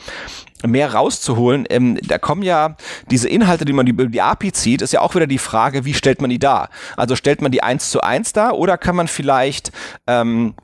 mehr 0.66 0.94
rauszuholen. 0.94 1.66
Ähm, 1.70 1.98
da 2.02 2.18
kommen 2.18 2.42
ja 2.42 2.76
diese 3.10 3.28
Inhalte, 3.28 3.64
die 3.64 3.72
man 3.72 3.86
über 3.86 4.06
die 4.06 4.20
API 4.20 4.52
zieht, 4.52 4.82
ist 4.82 4.92
ja 4.92 5.00
auch 5.00 5.14
wieder 5.14 5.26
die 5.26 5.38
Frage, 5.38 5.84
wie 5.84 5.94
stellt 5.94 6.20
man 6.20 6.30
die 6.30 6.38
dar? 6.38 6.70
Also 6.96 7.16
stellt 7.16 7.42
man 7.42 7.52
die 7.52 7.62
eins 7.62 7.90
zu 7.90 8.00
eins 8.00 8.32
dar 8.32 8.56
oder 8.58 8.78
kann 8.78 8.96
man 8.96 9.08
vielleicht 9.08 9.72
ähm, 10.06 10.54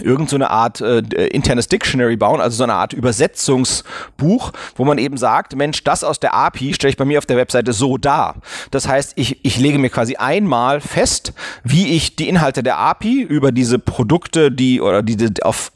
irgend 0.00 0.30
so 0.30 0.36
eine 0.36 0.50
Art 0.50 0.80
äh, 0.80 1.00
internes 1.28 1.68
Dictionary 1.68 2.16
bauen, 2.16 2.40
also 2.40 2.56
so 2.56 2.64
eine 2.64 2.74
Art 2.74 2.92
Übersetzungsbuch, 2.92 4.52
wo 4.74 4.84
man 4.84 4.98
eben 4.98 5.16
sagt, 5.16 5.54
Mensch, 5.54 5.84
das 5.84 6.02
aus 6.02 6.18
der 6.18 6.34
API 6.34 6.72
stelle 6.72 6.90
ich 6.90 6.96
bei 6.96 7.04
mir 7.04 7.18
auf 7.18 7.26
der 7.26 7.36
Webseite 7.36 7.72
so 7.72 7.98
dar. 7.98 8.36
Das 8.70 8.88
heißt, 8.88 9.12
ich, 9.16 9.44
ich 9.44 9.58
lege 9.58 9.78
mir 9.78 9.90
quasi 9.90 10.16
einmal 10.16 10.80
fest, 10.80 11.34
wie 11.62 11.94
ich 11.94 12.16
die 12.16 12.28
Inhalte 12.28 12.62
der 12.62 12.78
API 12.78 13.20
über 13.22 13.52
diese 13.52 13.78
Produkte, 13.78 14.50
die 14.50 14.80
oder 14.80 15.02
diese 15.02 15.30
auf 15.42 15.72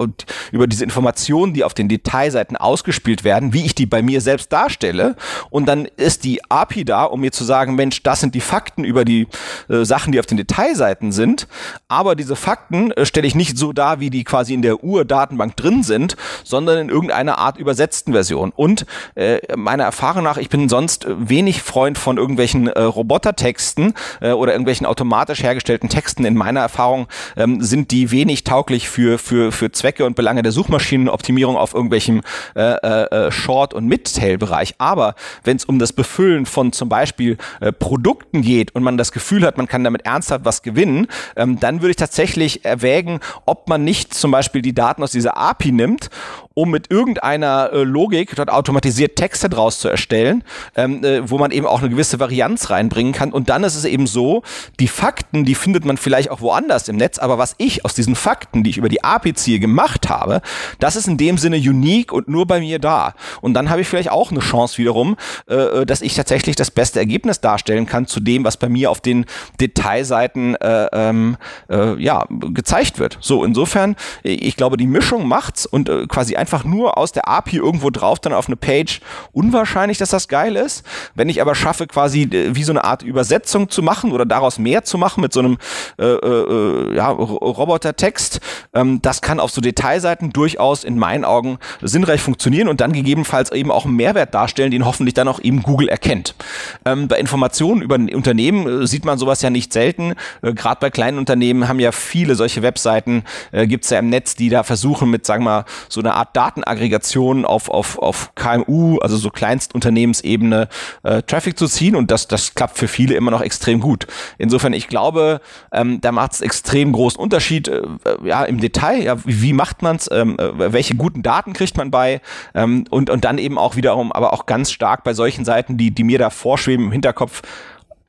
über 0.50 0.66
diese 0.66 0.85
Informationen, 0.85 1.52
die 1.52 1.64
auf 1.64 1.75
den 1.75 1.88
Detailseiten 1.88 2.56
ausgespielt 2.56 3.25
werden, 3.25 3.52
wie 3.52 3.64
ich 3.64 3.75
die 3.75 3.87
bei 3.87 4.02
mir 4.02 4.20
selbst 4.20 4.52
darstelle 4.52 5.16
und 5.50 5.66
dann 5.66 5.87
ist 5.96 6.25
die 6.25 6.40
API 6.50 6.85
da, 6.85 7.04
um 7.04 7.20
mir 7.20 7.32
zu 7.32 7.44
sagen, 7.44 7.75
Mensch, 7.75 8.02
das 8.02 8.20
sind 8.20 8.35
die 8.35 8.40
Fakten 8.40 8.85
über 8.85 9.04
die 9.04 9.26
äh, 9.68 9.85
Sachen, 9.85 10.12
die 10.12 10.20
auf 10.20 10.26
den 10.26 10.37
Detailseiten 10.37 11.12
sind, 11.12 11.49
aber 11.88 12.14
diese 12.14 12.37
Fakten 12.37 12.92
äh, 12.92 13.04
stelle 13.04 13.26
ich 13.26 13.35
nicht 13.35 13.58
so 13.58 13.73
dar, 13.73 14.00
wie 14.00 14.06
wie 14.07 14.11
die 14.11 14.23
quasi 14.23 14.55
in 14.55 14.63
der 14.63 14.85
Urdatenbank 14.85 15.57
drin 15.57 15.83
sind, 15.83 16.17
sondern 16.45 16.79
in 16.79 16.89
irgendeiner 16.91 17.39
Art 17.39 17.59
übersetzten 17.59 18.13
Version. 18.13 18.53
Und 18.55 18.87
äh, 19.17 19.41
meiner 19.57 19.83
Erfahrung 19.83 20.23
nach, 20.23 20.37
ich 20.37 20.49
bin 20.49 20.69
sonst 20.69 21.07
wenig 21.09 21.61
Freund 21.61 21.99
von 21.99 22.19
irgendwelchen 22.19 22.69
äh, 22.69 22.83
Robotertexten 22.83 23.95
äh, 24.21 24.31
oder 24.31 24.53
irgendwelchen 24.53 24.87
automatisch 24.87 25.43
hergestellten 25.43 25.89
Texten. 25.89 26.25
In 26.25 26.37
meiner 26.37 26.61
Erfahrung 26.61 27.09
ähm, 27.37 27.61
sind 27.61 27.91
die 27.91 28.13
wenig 28.13 28.45
tauglich 28.45 28.89
für, 28.89 29.19
für, 29.19 29.51
für 29.51 29.73
Zwecke 29.73 30.05
und 30.05 30.15
Belange 30.15 30.43
der 30.43 30.53
Suchmaschinenoptimierung 30.53 31.57
auf 31.57 31.75
irgendwelchem 31.75 32.23
äh, 32.55 32.61
äh, 32.61 33.33
Short- 33.33 33.75
und 33.75 33.87
Mid-Tail-Bereich. 33.87 34.77
Aber 34.79 35.17
wenn 35.43 35.57
es 35.57 35.65
um 35.65 35.81
das 35.81 35.93
Befüllen 35.93 36.47
von 36.47 36.73
zum 36.73 36.89
Beispiel 36.89 37.39
äh, 37.61 37.73
Produkten 37.73 38.43
geht 38.43 38.73
und 38.77 38.85
man 38.85 38.97
das 38.97 39.11
Gefühl 39.11 39.45
hat, 39.45 39.57
man 39.57 39.67
kann 39.67 39.83
damit 39.83 40.07
ernsthaft 40.07 40.45
was 40.45 40.63
gewinnen, 40.63 41.09
ähm, 41.35 41.59
dann 41.59 41.81
würde 41.81 41.91
ich 41.91 41.97
tatsächlich 41.97 42.65
erwägen, 42.65 43.19
ob 43.47 43.69
man 43.69 43.83
nicht 43.83 43.96
nicht 43.97 44.15
zum 44.15 44.31
Beispiel 44.31 44.62
die 44.62 44.75
Daten 44.75 45.03
aus 45.03 45.12
dieser 45.12 45.37
API 45.37 45.73
nimmt, 45.73 46.11
um 46.59 46.71
mit 46.71 46.91
irgendeiner 46.91 47.71
äh, 47.71 47.83
Logik 47.83 48.35
dort 48.35 48.51
automatisiert 48.51 49.17
Texte 49.17 49.51
draus 49.51 49.79
zu 49.79 49.89
erstellen, 49.89 50.43
ähm, 50.75 51.05
äh, 51.05 51.29
wo 51.31 51.37
man 51.37 51.51
eben 51.51 51.67
auch 51.67 51.81
eine 51.81 51.91
gewisse 51.91 52.19
Varianz 52.19 52.71
reinbringen 52.71 53.13
kann. 53.13 53.31
Und 53.31 53.51
dann 53.51 53.63
ist 53.63 53.77
es 53.77 53.85
eben 53.85 54.07
so, 54.07 54.43
die 54.81 54.89
Fakten, 54.89 55.45
die 55.45 55.55
findet 55.55 55.85
man 55.85 55.99
vielleicht 55.99 56.31
auch 56.31 56.41
woanders 56.41 56.89
im 56.89 56.97
Netz, 56.97 57.19
aber 57.19 57.37
was 57.37 57.57
ich 57.59 57.85
aus 57.85 57.93
diesen 57.93 58.15
Fakten, 58.15 58.63
die 58.63 58.71
ich 58.71 58.79
über 58.79 58.89
die 58.89 59.05
API 59.05 59.35
ziehe, 59.35 59.59
gemacht 59.59 60.09
habe, 60.09 60.41
das 60.79 60.97
ist 60.97 61.07
in 61.09 61.19
dem 61.19 61.37
Sinne 61.37 61.59
unique 61.59 62.11
und 62.11 62.27
nur 62.27 62.47
bei 62.47 62.61
mir 62.61 62.79
da. 62.79 63.13
Und 63.43 63.53
dann 63.53 63.69
habe 63.69 63.83
ich 63.83 63.89
vielleicht 63.89 64.11
auch 64.11 64.31
eine 64.31 64.41
Chance 64.41 64.79
wiederum, 64.79 65.17
äh, 65.51 65.55
äh 65.55 65.87
dass 65.87 66.01
ich 66.01 66.15
tatsächlich 66.15 66.57
das 66.57 66.71
beste 66.71 66.99
Ergebnis 66.99 67.43
darstellen 67.43 67.85
kann 67.85 68.07
zu 68.07 68.19
dem, 68.19 68.45
was 68.45 68.57
bei 68.57 68.71
mir 68.71 68.91
auf 68.91 69.03
den 69.03 69.27
Detailseiten 69.61 70.55
äh, 70.55 70.89
ähm, 70.93 71.37
äh, 71.69 72.03
ja, 72.03 72.25
gezeigt 72.31 72.99
wird. 72.99 73.19
So, 73.21 73.45
insofern 73.45 73.95
ich 74.23 74.57
glaube, 74.57 74.79
die 74.79 74.87
Mischung 74.87 75.29
macht's 75.29 75.67
und 75.67 75.91
äh, 75.91 76.07
quasi 76.07 76.35
einfach 76.47 76.62
nur 76.62 76.97
aus 76.97 77.11
der 77.11 77.26
API 77.26 77.57
irgendwo 77.57 77.91
drauf 77.91 78.21
dann 78.21 78.33
auf 78.33 78.47
eine 78.47 78.55
Page 78.55 79.00
unwahrscheinlich, 79.33 79.99
dass 79.99 80.11
das 80.11 80.29
geil 80.29 80.55
ist. 80.55 80.87
Wenn 81.17 81.29
ich 81.29 81.41
aber 81.41 81.57
schaffe, 81.57 81.88
quasi 81.88 82.23
äh, 82.23 82.55
wie 82.55 82.62
so 82.62 82.71
eine 82.71 82.85
Art 82.85 83.03
Übersetzung 83.03 83.69
zu 83.69 83.83
machen 83.83 84.12
oder 84.12 84.25
daraus 84.25 84.61
mehr 84.61 84.85
zu 84.85 84.97
machen 84.97 85.23
mit 85.23 85.33
so 85.33 85.41
einem 85.41 85.59
äh, 85.99 86.05
äh, 86.05 86.95
ja, 86.95 87.09
Roboter-Text, 87.09 88.41
ähm, 88.75 89.03
das 89.03 89.23
kann 89.23 89.41
auf 89.41 89.50
so 89.50 89.61
Detailseiten 89.61 90.33
durchaus 90.33 90.85
in 90.85 90.99
meinen 90.99 91.25
Augen 91.25 91.59
sinnreich 91.83 92.21
funktionieren 92.21 92.69
und 92.69 92.81
dann 92.81 92.93
gegebenenfalls 92.93 93.50
eben 93.50 93.73
auch 93.73 93.85
einen 93.85 93.97
Mehrwert 93.97 94.33
darstellen, 94.33 94.71
den 94.71 94.85
hoffentlich 94.85 95.15
dann 95.15 95.26
auch 95.26 95.41
eben 95.41 95.62
Google 95.62 95.88
erkennt. 95.88 96.37
Ähm, 96.85 97.09
bei 97.09 97.19
Informationen 97.19 97.83
über 97.83 97.97
Unternehmen 97.97 98.83
äh, 98.83 98.87
sieht 98.87 99.05
man 99.05 99.19
sowas 99.19 99.43
ja 99.43 99.50
nicht 99.50 99.73
selten. 99.73 100.15
Äh, 100.43 100.55
Gerade 100.55 100.79
bei 100.79 100.91
kleinen 100.91 101.19
Unternehmen 101.19 101.67
haben 101.67 101.81
ja 101.81 101.91
viele 101.91 102.37
solche 102.37 102.62
Webseiten 102.62 103.25
äh, 103.50 103.67
gibt 103.67 103.83
es 103.83 103.91
ja 103.91 103.99
im 103.99 104.11
Netz, 104.11 104.37
die 104.37 104.49
da 104.49 104.62
versuchen 104.62 105.11
mit, 105.11 105.26
sagen 105.26 105.43
wir 105.43 105.50
mal, 105.50 105.65
so 105.88 106.00
einer 106.00 106.15
Art 106.15 106.36
Datenaggregation 106.37 107.47
auf, 107.47 107.71
auf, 107.71 107.99
auf 107.99 108.35
KMU, 108.35 108.99
also 108.99 109.16
so 109.16 109.31
Kleinstunternehmensebene, 109.31 110.69
äh, 111.02 111.23
Traffic 111.23 111.59
zu 111.59 111.66
ziehen 111.66 111.97
und 111.97 112.11
das, 112.11 112.28
das 112.28 112.55
klappt 112.55 112.76
für 112.76 112.88
viele 112.88 113.14
immer 113.14 113.31
noch 113.31 113.40
extrem 113.40 113.81
gut. 113.81 114.07
Insofern, 114.37 114.75
ich 114.75 114.88
glaube, 114.88 115.40
ähm, 115.73 116.00
da 116.02 116.12
macht 116.12 116.35
es 116.35 116.40
extrem 116.43 116.93
großen 116.93 117.19
Unterschied, 117.19 117.69
äh, 117.69 117.83
ja, 118.23 118.45
im 118.45 118.61
Detail, 118.61 119.02
ja, 119.02 119.25
wie, 119.25 119.40
wie 119.40 119.52
macht 119.55 119.81
man 119.81 119.97
es, 119.97 120.11
ähm, 120.12 120.37
äh, 120.38 120.73
welche 120.73 120.95
guten 120.95 121.23
Daten 121.23 121.55
kriegt 121.55 121.78
man 121.78 121.90
bei 121.90 122.21
ähm, 122.55 122.85
und, 122.90 123.09
und 123.09 123.25
dann 123.25 123.38
eben 123.38 123.57
auch 123.57 123.76
wiederum, 123.76 124.12
aber 124.12 124.35
auch 124.35 124.45
ganz 124.45 124.71
stark 124.71 125.05
bei 125.05 125.14
solchen 125.14 125.47
Seiten, 125.47 125.78
die, 125.78 125.90
die 125.90 126.05
mir 126.05 126.19
da 126.19 126.28
vorschweben 126.28 126.87
im 126.87 126.93
Hinterkopf, 126.93 127.40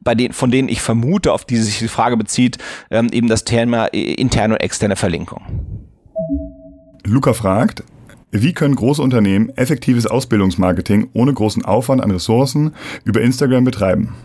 bei 0.02 0.16
denen, 0.16 0.34
von 0.34 0.52
denen 0.52 0.68
ich 0.68 0.82
vermute, 0.82 1.32
auf 1.32 1.46
die 1.46 1.58
sich 1.58 1.80
die 1.80 1.88
Frage 1.88 2.18
bezieht, 2.18 2.58
ähm, 2.92 3.08
eben 3.12 3.30
das 3.30 3.46
Thema 3.46 3.86
interne 3.86 4.56
und 4.56 4.62
externe 4.62 4.98
Verlinkung. 4.98 5.44
Luca 7.06 7.34
fragt, 7.34 7.84
wie 8.32 8.54
können 8.54 8.76
große 8.76 9.02
Unternehmen 9.02 9.50
effektives 9.56 10.06
Ausbildungsmarketing 10.06 11.10
ohne 11.14 11.34
großen 11.34 11.64
Aufwand 11.66 12.02
an 12.02 12.12
Ressourcen 12.12 12.74
über 13.04 13.22
Instagram 13.22 13.64
betreiben? 13.64 14.16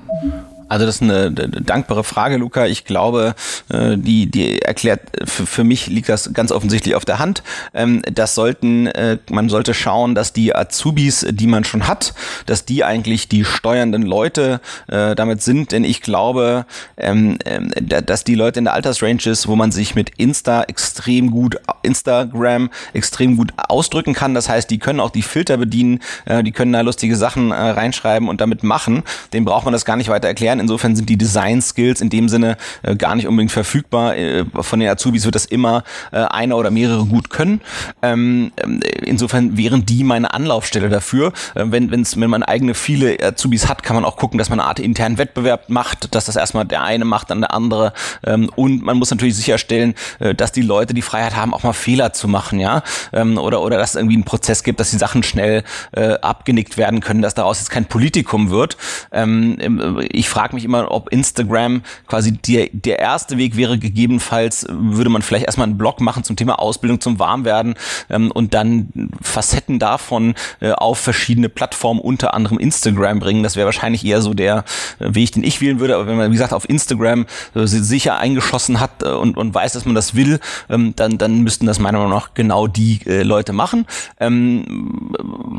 Also 0.72 0.86
das 0.86 0.94
ist 0.96 1.02
eine, 1.02 1.30
dankbare 1.30 2.02
Frage, 2.02 2.38
Luca. 2.38 2.64
Ich 2.64 2.86
glaube, 2.86 3.34
äh, 3.68 3.98
die, 3.98 4.30
die 4.30 4.62
erklärt, 4.62 5.00
für, 5.22 5.44
für 5.44 5.64
mich 5.64 5.88
liegt 5.88 6.08
das 6.08 6.32
ganz 6.32 6.50
offensichtlich 6.50 6.94
auf 6.94 7.04
der 7.04 7.18
Hand. 7.18 7.42
Ähm, 7.74 8.00
das 8.10 8.34
sollten, 8.34 8.86
äh, 8.86 9.18
man 9.28 9.50
sollte 9.50 9.74
schauen, 9.74 10.14
dass 10.14 10.32
die 10.32 10.56
Azubis, 10.56 11.26
die 11.28 11.46
man 11.46 11.64
schon 11.64 11.88
hat, 11.88 12.14
dass 12.46 12.64
die 12.64 12.84
eigentlich 12.84 13.28
die 13.28 13.44
steuernden 13.44 14.00
Leute 14.00 14.62
äh, 14.88 15.14
damit 15.14 15.42
sind. 15.42 15.72
Denn 15.72 15.84
ich 15.84 16.00
glaube, 16.00 16.64
ähm, 16.96 17.36
ähm, 17.44 17.70
dass 18.06 18.24
die 18.24 18.34
Leute 18.34 18.58
in 18.58 18.64
der 18.64 18.72
Altersrange 18.72 19.26
ist, 19.26 19.48
wo 19.48 19.56
man 19.56 19.72
sich 19.72 19.94
mit 19.94 20.12
Insta 20.16 20.62
extrem 20.62 21.30
gut, 21.30 21.56
Instagram 21.82 22.70
extrem 22.94 23.36
gut 23.36 23.52
ausdrücken 23.58 24.14
kann. 24.14 24.32
Das 24.32 24.48
heißt, 24.48 24.70
die 24.70 24.78
können 24.78 25.00
auch 25.00 25.10
die 25.10 25.20
Filter 25.20 25.58
bedienen, 25.58 26.00
die 26.44 26.52
können 26.52 26.72
da 26.72 26.80
lustige 26.80 27.16
Sachen 27.16 27.52
reinschreiben 27.52 28.28
und 28.28 28.40
damit 28.40 28.62
machen. 28.62 29.02
Dem 29.34 29.44
braucht 29.44 29.64
man 29.64 29.72
das 29.72 29.84
gar 29.84 29.96
nicht 29.96 30.08
weiter 30.08 30.28
erklären 30.28 30.61
Insofern 30.62 30.96
sind 30.96 31.08
die 31.08 31.18
Design-Skills 31.18 32.00
in 32.00 32.10
dem 32.10 32.28
Sinne 32.28 32.56
äh, 32.82 32.96
gar 32.96 33.14
nicht 33.14 33.26
unbedingt 33.26 33.52
verfügbar. 33.52 34.16
Äh, 34.16 34.44
von 34.60 34.80
den 34.80 34.88
Azubis 34.88 35.24
wird 35.24 35.34
das 35.34 35.44
immer 35.44 35.84
äh, 36.12 36.18
einer 36.18 36.56
oder 36.56 36.70
mehrere 36.70 37.04
gut 37.04 37.30
können. 37.30 37.60
Ähm, 38.00 38.52
äh, 38.56 38.66
insofern 39.04 39.56
wären 39.56 39.84
die 39.84 40.04
meine 40.04 40.32
Anlaufstelle 40.32 40.88
dafür. 40.88 41.32
Äh, 41.54 41.64
wenn, 41.66 41.90
wenn's, 41.90 42.18
wenn 42.18 42.30
man 42.30 42.42
eigene 42.42 42.74
viele 42.74 43.18
Azubis 43.22 43.68
hat, 43.68 43.82
kann 43.82 43.94
man 43.94 44.04
auch 44.04 44.16
gucken, 44.16 44.38
dass 44.38 44.48
man 44.48 44.60
eine 44.60 44.68
Art 44.68 44.78
internen 44.78 45.18
Wettbewerb 45.18 45.68
macht, 45.68 46.14
dass 46.14 46.26
das 46.26 46.36
erstmal 46.36 46.64
der 46.64 46.82
eine 46.82 47.04
macht, 47.04 47.30
dann 47.30 47.40
der 47.40 47.52
andere. 47.52 47.92
Ähm, 48.24 48.50
und 48.54 48.82
man 48.82 48.96
muss 48.96 49.10
natürlich 49.10 49.36
sicherstellen, 49.36 49.94
äh, 50.20 50.34
dass 50.34 50.52
die 50.52 50.62
Leute 50.62 50.94
die 50.94 51.02
Freiheit 51.02 51.36
haben, 51.36 51.52
auch 51.52 51.62
mal 51.62 51.72
Fehler 51.72 52.12
zu 52.12 52.28
machen, 52.28 52.60
ja. 52.60 52.82
Ähm, 53.12 53.38
oder, 53.38 53.60
oder 53.60 53.78
dass 53.78 53.90
es 53.90 53.96
irgendwie 53.96 54.16
einen 54.16 54.24
Prozess 54.24 54.62
gibt, 54.62 54.80
dass 54.80 54.90
die 54.90 54.98
Sachen 54.98 55.22
schnell 55.22 55.64
abgenickt 55.92 56.76
werden 56.76 57.00
können, 57.00 57.22
dass 57.22 57.34
daraus 57.34 57.58
jetzt 57.58 57.70
kein 57.70 57.86
Politikum 57.86 58.50
wird. 58.50 58.76
Ähm, 59.10 60.00
ich 60.10 60.28
frage 60.28 60.51
mich 60.54 60.64
immer, 60.64 60.90
ob 60.90 61.10
Instagram 61.10 61.82
quasi 62.06 62.32
der, 62.32 62.68
der 62.72 62.98
erste 62.98 63.38
Weg 63.38 63.56
wäre, 63.56 63.78
gegebenenfalls 63.78 64.66
würde 64.68 65.10
man 65.10 65.22
vielleicht 65.22 65.46
erstmal 65.46 65.66
einen 65.66 65.78
Blog 65.78 66.00
machen 66.00 66.24
zum 66.24 66.36
Thema 66.36 66.58
Ausbildung, 66.58 67.00
zum 67.00 67.18
Warmwerden 67.18 67.74
ähm, 68.10 68.30
und 68.30 68.54
dann 68.54 69.10
Facetten 69.20 69.78
davon 69.78 70.34
äh, 70.60 70.72
auf 70.72 70.98
verschiedene 70.98 71.48
Plattformen, 71.48 72.00
unter 72.00 72.34
anderem 72.34 72.58
Instagram 72.58 73.20
bringen. 73.20 73.42
Das 73.42 73.56
wäre 73.56 73.66
wahrscheinlich 73.66 74.04
eher 74.04 74.22
so 74.22 74.34
der 74.34 74.64
äh, 74.98 75.14
Weg, 75.14 75.32
den 75.32 75.44
ich 75.44 75.60
wählen 75.60 75.80
würde. 75.80 75.94
Aber 75.94 76.06
wenn 76.06 76.16
man, 76.16 76.30
wie 76.30 76.34
gesagt, 76.34 76.52
auf 76.52 76.68
Instagram 76.68 77.26
äh, 77.54 77.66
sicher 77.66 78.18
eingeschossen 78.18 78.80
hat 78.80 79.02
äh, 79.02 79.08
und, 79.08 79.36
und 79.36 79.54
weiß, 79.54 79.72
dass 79.72 79.84
man 79.84 79.94
das 79.94 80.14
will, 80.14 80.40
ähm, 80.68 80.94
dann, 80.96 81.18
dann 81.18 81.42
müssten 81.42 81.66
das 81.66 81.78
meiner 81.78 81.98
Meinung 81.98 82.12
nach 82.12 82.34
genau 82.34 82.66
die 82.66 83.00
äh, 83.06 83.22
Leute 83.22 83.52
machen. 83.52 83.86
Ähm, 84.20 85.10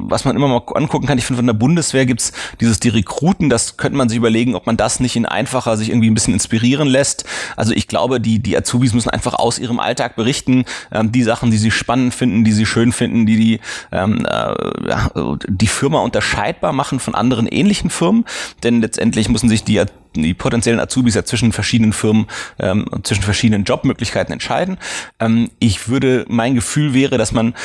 was 0.08 0.26
man 0.26 0.36
immer 0.36 0.48
mal 0.48 0.62
angucken 0.76 1.08
kann, 1.08 1.18
ich 1.18 1.26
finde, 1.26 1.38
von 1.38 1.48
der 1.48 1.54
Bundeswehr 1.54 2.06
gibt's 2.06 2.34
dieses 2.60 2.80
die 2.80 2.90
Rekruten, 2.90 3.50
das 3.50 3.78
könnte 3.78 3.98
man 3.98 4.10
sich 4.10 4.18
überlegen, 4.18 4.56
ob 4.56 4.66
man 4.66 4.78
das 4.84 5.00
nicht 5.00 5.16
in 5.16 5.26
einfacher 5.26 5.78
sich 5.78 5.90
irgendwie 5.90 6.10
ein 6.10 6.14
bisschen 6.14 6.34
inspirieren 6.34 6.88
lässt. 6.88 7.24
Also 7.56 7.74
ich 7.74 7.88
glaube, 7.88 8.20
die, 8.20 8.40
die 8.40 8.58
Azubis 8.58 8.94
müssen 8.94 9.10
einfach 9.10 9.34
aus 9.34 9.58
ihrem 9.58 9.80
Alltag 9.80 10.16
berichten, 10.16 10.66
ähm, 10.92 11.12
die 11.12 11.24
Sachen, 11.24 11.52
die 11.52 11.58
sie 11.58 11.72
spannend 11.72 12.14
finden, 12.14 12.44
die 12.44 12.52
sie 12.52 12.66
schön 12.66 12.92
finden, 12.92 13.26
die 13.26 13.38
die, 13.38 13.60
ähm, 13.92 14.26
äh, 14.26 14.90
ja, 14.90 15.10
die 15.48 15.68
Firma 15.68 16.02
unterscheidbar 16.02 16.74
machen 16.74 17.00
von 17.00 17.16
anderen 17.16 17.48
ähnlichen 17.48 17.90
Firmen. 17.90 18.26
Denn 18.64 18.82
letztendlich 18.82 19.30
müssen 19.30 19.48
sich 19.48 19.64
die 19.64 19.76
die 20.22 20.34
potenziellen 20.34 20.80
Azubis 20.80 21.16
ja 21.16 21.26
zwischen 21.26 21.52
verschiedenen 21.52 21.94
Firmen, 21.94 22.28
ähm, 22.60 22.86
zwischen 23.04 23.24
verschiedenen 23.24 23.64
Jobmöglichkeiten 23.64 24.34
entscheiden. 24.34 24.78
Ähm, 25.20 25.50
ich 25.60 25.88
würde, 25.88 26.26
mein 26.28 26.56
Gefühl 26.56 26.94
wäre, 26.94 27.18
dass 27.18 27.32
man, 27.32 27.56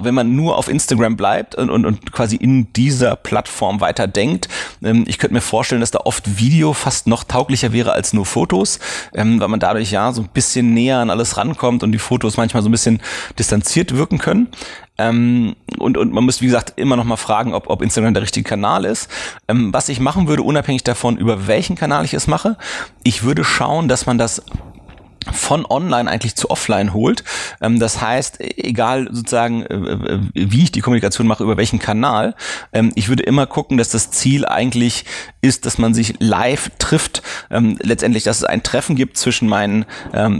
wenn 0.00 0.14
man 0.14 0.36
nur 0.36 0.58
auf 0.58 0.68
Instagram 0.68 1.16
bleibt 1.16 1.54
und, 1.54 1.70
und, 1.70 1.86
und 1.86 2.12
quasi 2.12 2.36
in 2.36 2.72
dieser 2.72 3.16
Plattform 3.16 3.80
weiter 3.80 4.06
denkt, 4.06 4.48
ähm, 4.82 5.04
ich 5.06 5.18
könnte 5.18 5.34
mir 5.34 5.40
vorstellen, 5.40 5.80
dass 5.80 5.90
da 5.90 6.00
oft 6.00 6.38
Video 6.38 6.72
fast 6.72 7.06
noch 7.06 7.24
tauglicher 7.24 7.72
wäre 7.72 7.92
als 7.92 8.12
nur 8.12 8.26
Fotos, 8.26 8.78
ähm, 9.14 9.40
weil 9.40 9.48
man 9.48 9.60
dadurch 9.60 9.90
ja 9.90 10.12
so 10.12 10.22
ein 10.22 10.28
bisschen 10.28 10.74
näher 10.74 10.98
an 10.98 11.10
alles 11.10 11.36
rankommt 11.36 11.82
und 11.82 11.92
die 11.92 11.98
Fotos 11.98 12.36
manchmal 12.36 12.62
so 12.62 12.68
ein 12.68 12.72
bisschen 12.72 13.00
distanziert 13.38 13.96
wirken 13.96 14.18
können. 14.18 14.48
Ähm, 14.98 15.56
und, 15.78 15.96
und 15.96 16.12
man 16.12 16.24
muss, 16.24 16.40
wie 16.40 16.46
gesagt, 16.46 16.74
immer 16.76 16.96
noch 16.96 17.04
mal 17.04 17.16
fragen, 17.16 17.54
ob, 17.54 17.68
ob 17.70 17.82
Instagram 17.82 18.14
der 18.14 18.22
richtige 18.22 18.48
Kanal 18.48 18.84
ist. 18.84 19.10
Ähm, 19.48 19.72
was 19.72 19.88
ich 19.88 20.00
machen 20.00 20.28
würde, 20.28 20.42
unabhängig 20.42 20.84
davon, 20.84 21.16
über 21.16 21.46
welchen 21.46 21.76
Kanal 21.76 22.04
ich 22.04 22.14
es 22.14 22.26
mache, 22.26 22.56
ich 23.02 23.22
würde 23.22 23.44
schauen, 23.44 23.88
dass 23.88 24.06
man 24.06 24.18
das 24.18 24.42
von 25.32 25.66
online 25.66 26.10
eigentlich 26.10 26.34
zu 26.34 26.50
offline 26.50 26.92
holt. 26.92 27.24
Ähm, 27.60 27.78
das 27.78 28.00
heißt, 28.00 28.40
egal 28.40 29.08
sozusagen, 29.10 29.62
äh, 29.62 29.74
äh, 29.74 30.20
wie 30.34 30.64
ich 30.64 30.72
die 30.72 30.80
Kommunikation 30.80 31.26
mache, 31.26 31.44
über 31.44 31.56
welchen 31.56 31.78
Kanal, 31.78 32.34
ähm, 32.72 32.92
ich 32.94 33.08
würde 33.08 33.22
immer 33.22 33.46
gucken, 33.46 33.78
dass 33.78 33.90
das 33.90 34.10
Ziel 34.10 34.46
eigentlich 34.46 35.04
ist, 35.40 35.66
dass 35.66 35.78
man 35.78 35.94
sich 35.94 36.14
live 36.18 36.70
trifft. 36.78 37.22
Ähm, 37.50 37.78
letztendlich, 37.80 38.24
dass 38.24 38.38
es 38.38 38.44
ein 38.44 38.62
Treffen 38.62 38.96
gibt 38.96 39.16
zwischen 39.16 39.48
meinen 39.48 39.84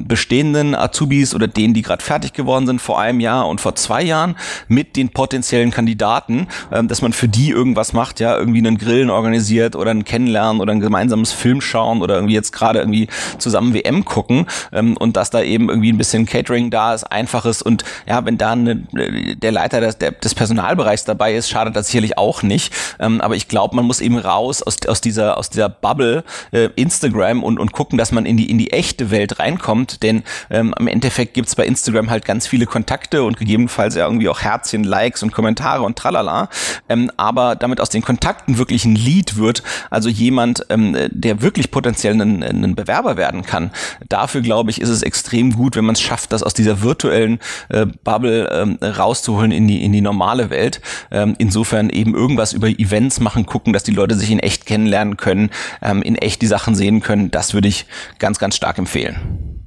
bestehenden 0.06 0.74
Azubis 0.74 1.34
oder 1.34 1.46
denen, 1.46 1.74
die 1.74 1.82
gerade 1.82 2.02
fertig 2.02 2.32
geworden 2.32 2.66
sind 2.66 2.80
vor 2.80 3.00
einem 3.00 3.20
Jahr 3.20 3.48
und 3.48 3.60
vor 3.60 3.74
zwei 3.74 4.02
Jahren 4.02 4.36
mit 4.68 4.96
den 4.96 5.10
potenziellen 5.10 5.70
Kandidaten, 5.70 6.48
dass 6.70 7.02
man 7.02 7.12
für 7.12 7.28
die 7.28 7.50
irgendwas 7.50 7.92
macht, 7.92 8.20
ja, 8.20 8.36
irgendwie 8.36 8.58
einen 8.58 8.78
Grillen 8.78 9.10
organisiert 9.10 9.76
oder 9.76 9.90
ein 9.90 10.04
Kennenlernen 10.04 10.60
oder 10.60 10.72
ein 10.72 10.80
gemeinsames 10.80 11.32
Film 11.32 11.60
schauen 11.60 12.02
oder 12.02 12.16
irgendwie 12.16 12.34
jetzt 12.34 12.52
gerade 12.52 12.80
irgendwie 12.80 13.08
zusammen 13.38 13.74
WM 13.74 14.04
gucken 14.04 14.46
ähm, 14.72 14.96
und 14.96 15.16
dass 15.16 15.30
da 15.30 15.42
eben 15.42 15.68
irgendwie 15.68 15.92
ein 15.92 15.98
bisschen 15.98 16.26
Catering 16.26 16.70
da 16.70 16.94
ist, 16.94 17.04
einfaches 17.04 17.62
und 17.62 17.84
ja, 18.06 18.24
wenn 18.24 18.38
da 18.38 18.52
eine, 18.52 18.76
der 18.76 19.52
Leiter 19.52 19.80
des, 19.80 19.98
der, 19.98 20.12
des 20.12 20.34
Personalbereichs 20.34 21.04
dabei 21.04 21.34
ist, 21.34 21.48
schadet 21.48 21.76
das 21.76 21.86
sicherlich 21.88 22.18
auch 22.18 22.42
nicht. 22.42 22.72
Ähm, 22.98 23.20
aber 23.20 23.36
ich 23.36 23.48
glaube, 23.48 23.76
man 23.76 23.84
muss 23.84 24.00
eben 24.00 24.18
raus 24.18 24.62
aus, 24.62 24.76
aus 24.86 25.00
dieser 25.00 25.38
aus 25.38 25.50
dieser 25.50 25.68
Bubble 25.68 26.24
äh, 26.52 26.68
Instagram 26.76 27.42
und, 27.42 27.58
und 27.58 27.72
gucken, 27.72 27.98
dass 27.98 28.12
man 28.12 28.26
in 28.26 28.36
die 28.36 28.50
in 28.50 28.58
die 28.58 28.72
echte 28.72 29.10
Welt 29.10 29.38
reinkommt, 29.38 30.02
denn 30.02 30.22
ähm, 30.50 30.74
im 30.78 30.88
Endeffekt 30.88 31.34
gibt's 31.34 31.54
bei 31.54 31.66
Instagram 31.66 32.10
halt 32.10 32.24
ganz 32.24 32.46
viele 32.46 32.66
Kontakte 32.66 33.22
und 33.24 33.36
gegebenenfalls 33.36 33.94
ja 33.94 34.04
irgendwie 34.04 34.28
auch 34.28 34.40
Herzchen, 34.40 34.84
Likes 34.84 35.22
und 35.22 35.32
Kommentare 35.32 35.82
und 35.82 35.96
tralala. 35.96 36.48
Ähm, 36.88 37.10
aber 37.16 37.56
damit 37.56 37.80
aus 37.80 37.88
den 37.88 38.02
Kontakten 38.02 38.58
wirklich 38.58 38.84
ein 38.84 38.94
Lead 38.94 39.36
wird, 39.36 39.62
also 39.90 40.08
jemand, 40.08 40.66
ähm, 40.70 40.96
der 41.10 41.42
wirklich 41.42 41.70
potenziell 41.70 42.20
ein, 42.20 42.42
ein 42.42 42.74
Bewerber 42.74 43.16
werden 43.16 43.42
kann, 43.42 43.70
dafür 44.08 44.40
glaube 44.40 44.61
glaube 44.62 44.70
ich, 44.70 44.80
ist 44.80 44.90
es 44.90 45.02
extrem 45.02 45.56
gut, 45.56 45.74
wenn 45.74 45.84
man 45.84 45.96
es 45.96 46.00
schafft, 46.00 46.32
das 46.32 46.44
aus 46.44 46.54
dieser 46.54 46.82
virtuellen 46.82 47.40
äh, 47.68 47.84
Bubble 47.84 48.48
ähm, 48.52 48.78
rauszuholen 48.80 49.50
in 49.50 49.66
die, 49.66 49.84
in 49.84 49.92
die 49.92 50.00
normale 50.00 50.50
Welt. 50.50 50.80
Ähm, 51.10 51.34
insofern 51.38 51.90
eben 51.90 52.14
irgendwas 52.14 52.52
über 52.52 52.68
Events 52.68 53.18
machen, 53.18 53.44
gucken, 53.44 53.72
dass 53.72 53.82
die 53.82 53.90
Leute 53.90 54.14
sich 54.14 54.30
in 54.30 54.38
echt 54.38 54.64
kennenlernen 54.64 55.16
können, 55.16 55.50
ähm, 55.82 56.00
in 56.00 56.14
echt 56.14 56.42
die 56.42 56.46
Sachen 56.46 56.76
sehen 56.76 57.00
können. 57.00 57.32
Das 57.32 57.54
würde 57.54 57.66
ich 57.66 57.86
ganz, 58.20 58.38
ganz 58.38 58.54
stark 58.54 58.78
empfehlen. 58.78 59.66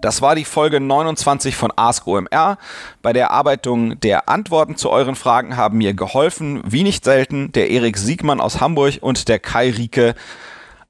Das 0.00 0.22
war 0.22 0.36
die 0.36 0.44
Folge 0.44 0.78
29 0.78 1.56
von 1.56 1.72
Ask 1.74 2.06
OMR. 2.06 2.56
Bei 3.02 3.12
der 3.12 3.24
Erarbeitung 3.24 3.98
der 3.98 4.28
Antworten 4.28 4.76
zu 4.76 4.90
euren 4.90 5.16
Fragen 5.16 5.56
haben 5.56 5.78
mir 5.78 5.92
geholfen, 5.92 6.62
wie 6.64 6.84
nicht 6.84 7.02
selten, 7.02 7.50
der 7.50 7.68
Erik 7.70 7.96
Siegmann 7.96 8.40
aus 8.40 8.60
Hamburg 8.60 8.98
und 9.00 9.26
der 9.26 9.40
Kai 9.40 9.70
Rieke 9.70 10.14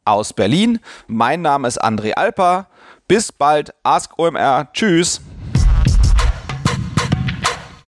aus 0.05 0.35
Berlin. 0.35 0.79
Mein 1.07 1.41
Name 1.41 1.67
ist 1.67 1.83
André 1.83 2.13
Alper. 2.13 2.67
Bis 3.07 3.31
bald, 3.33 3.75
Ask 3.83 4.19
OMR. 4.19 4.69
Tschüss. 4.73 5.21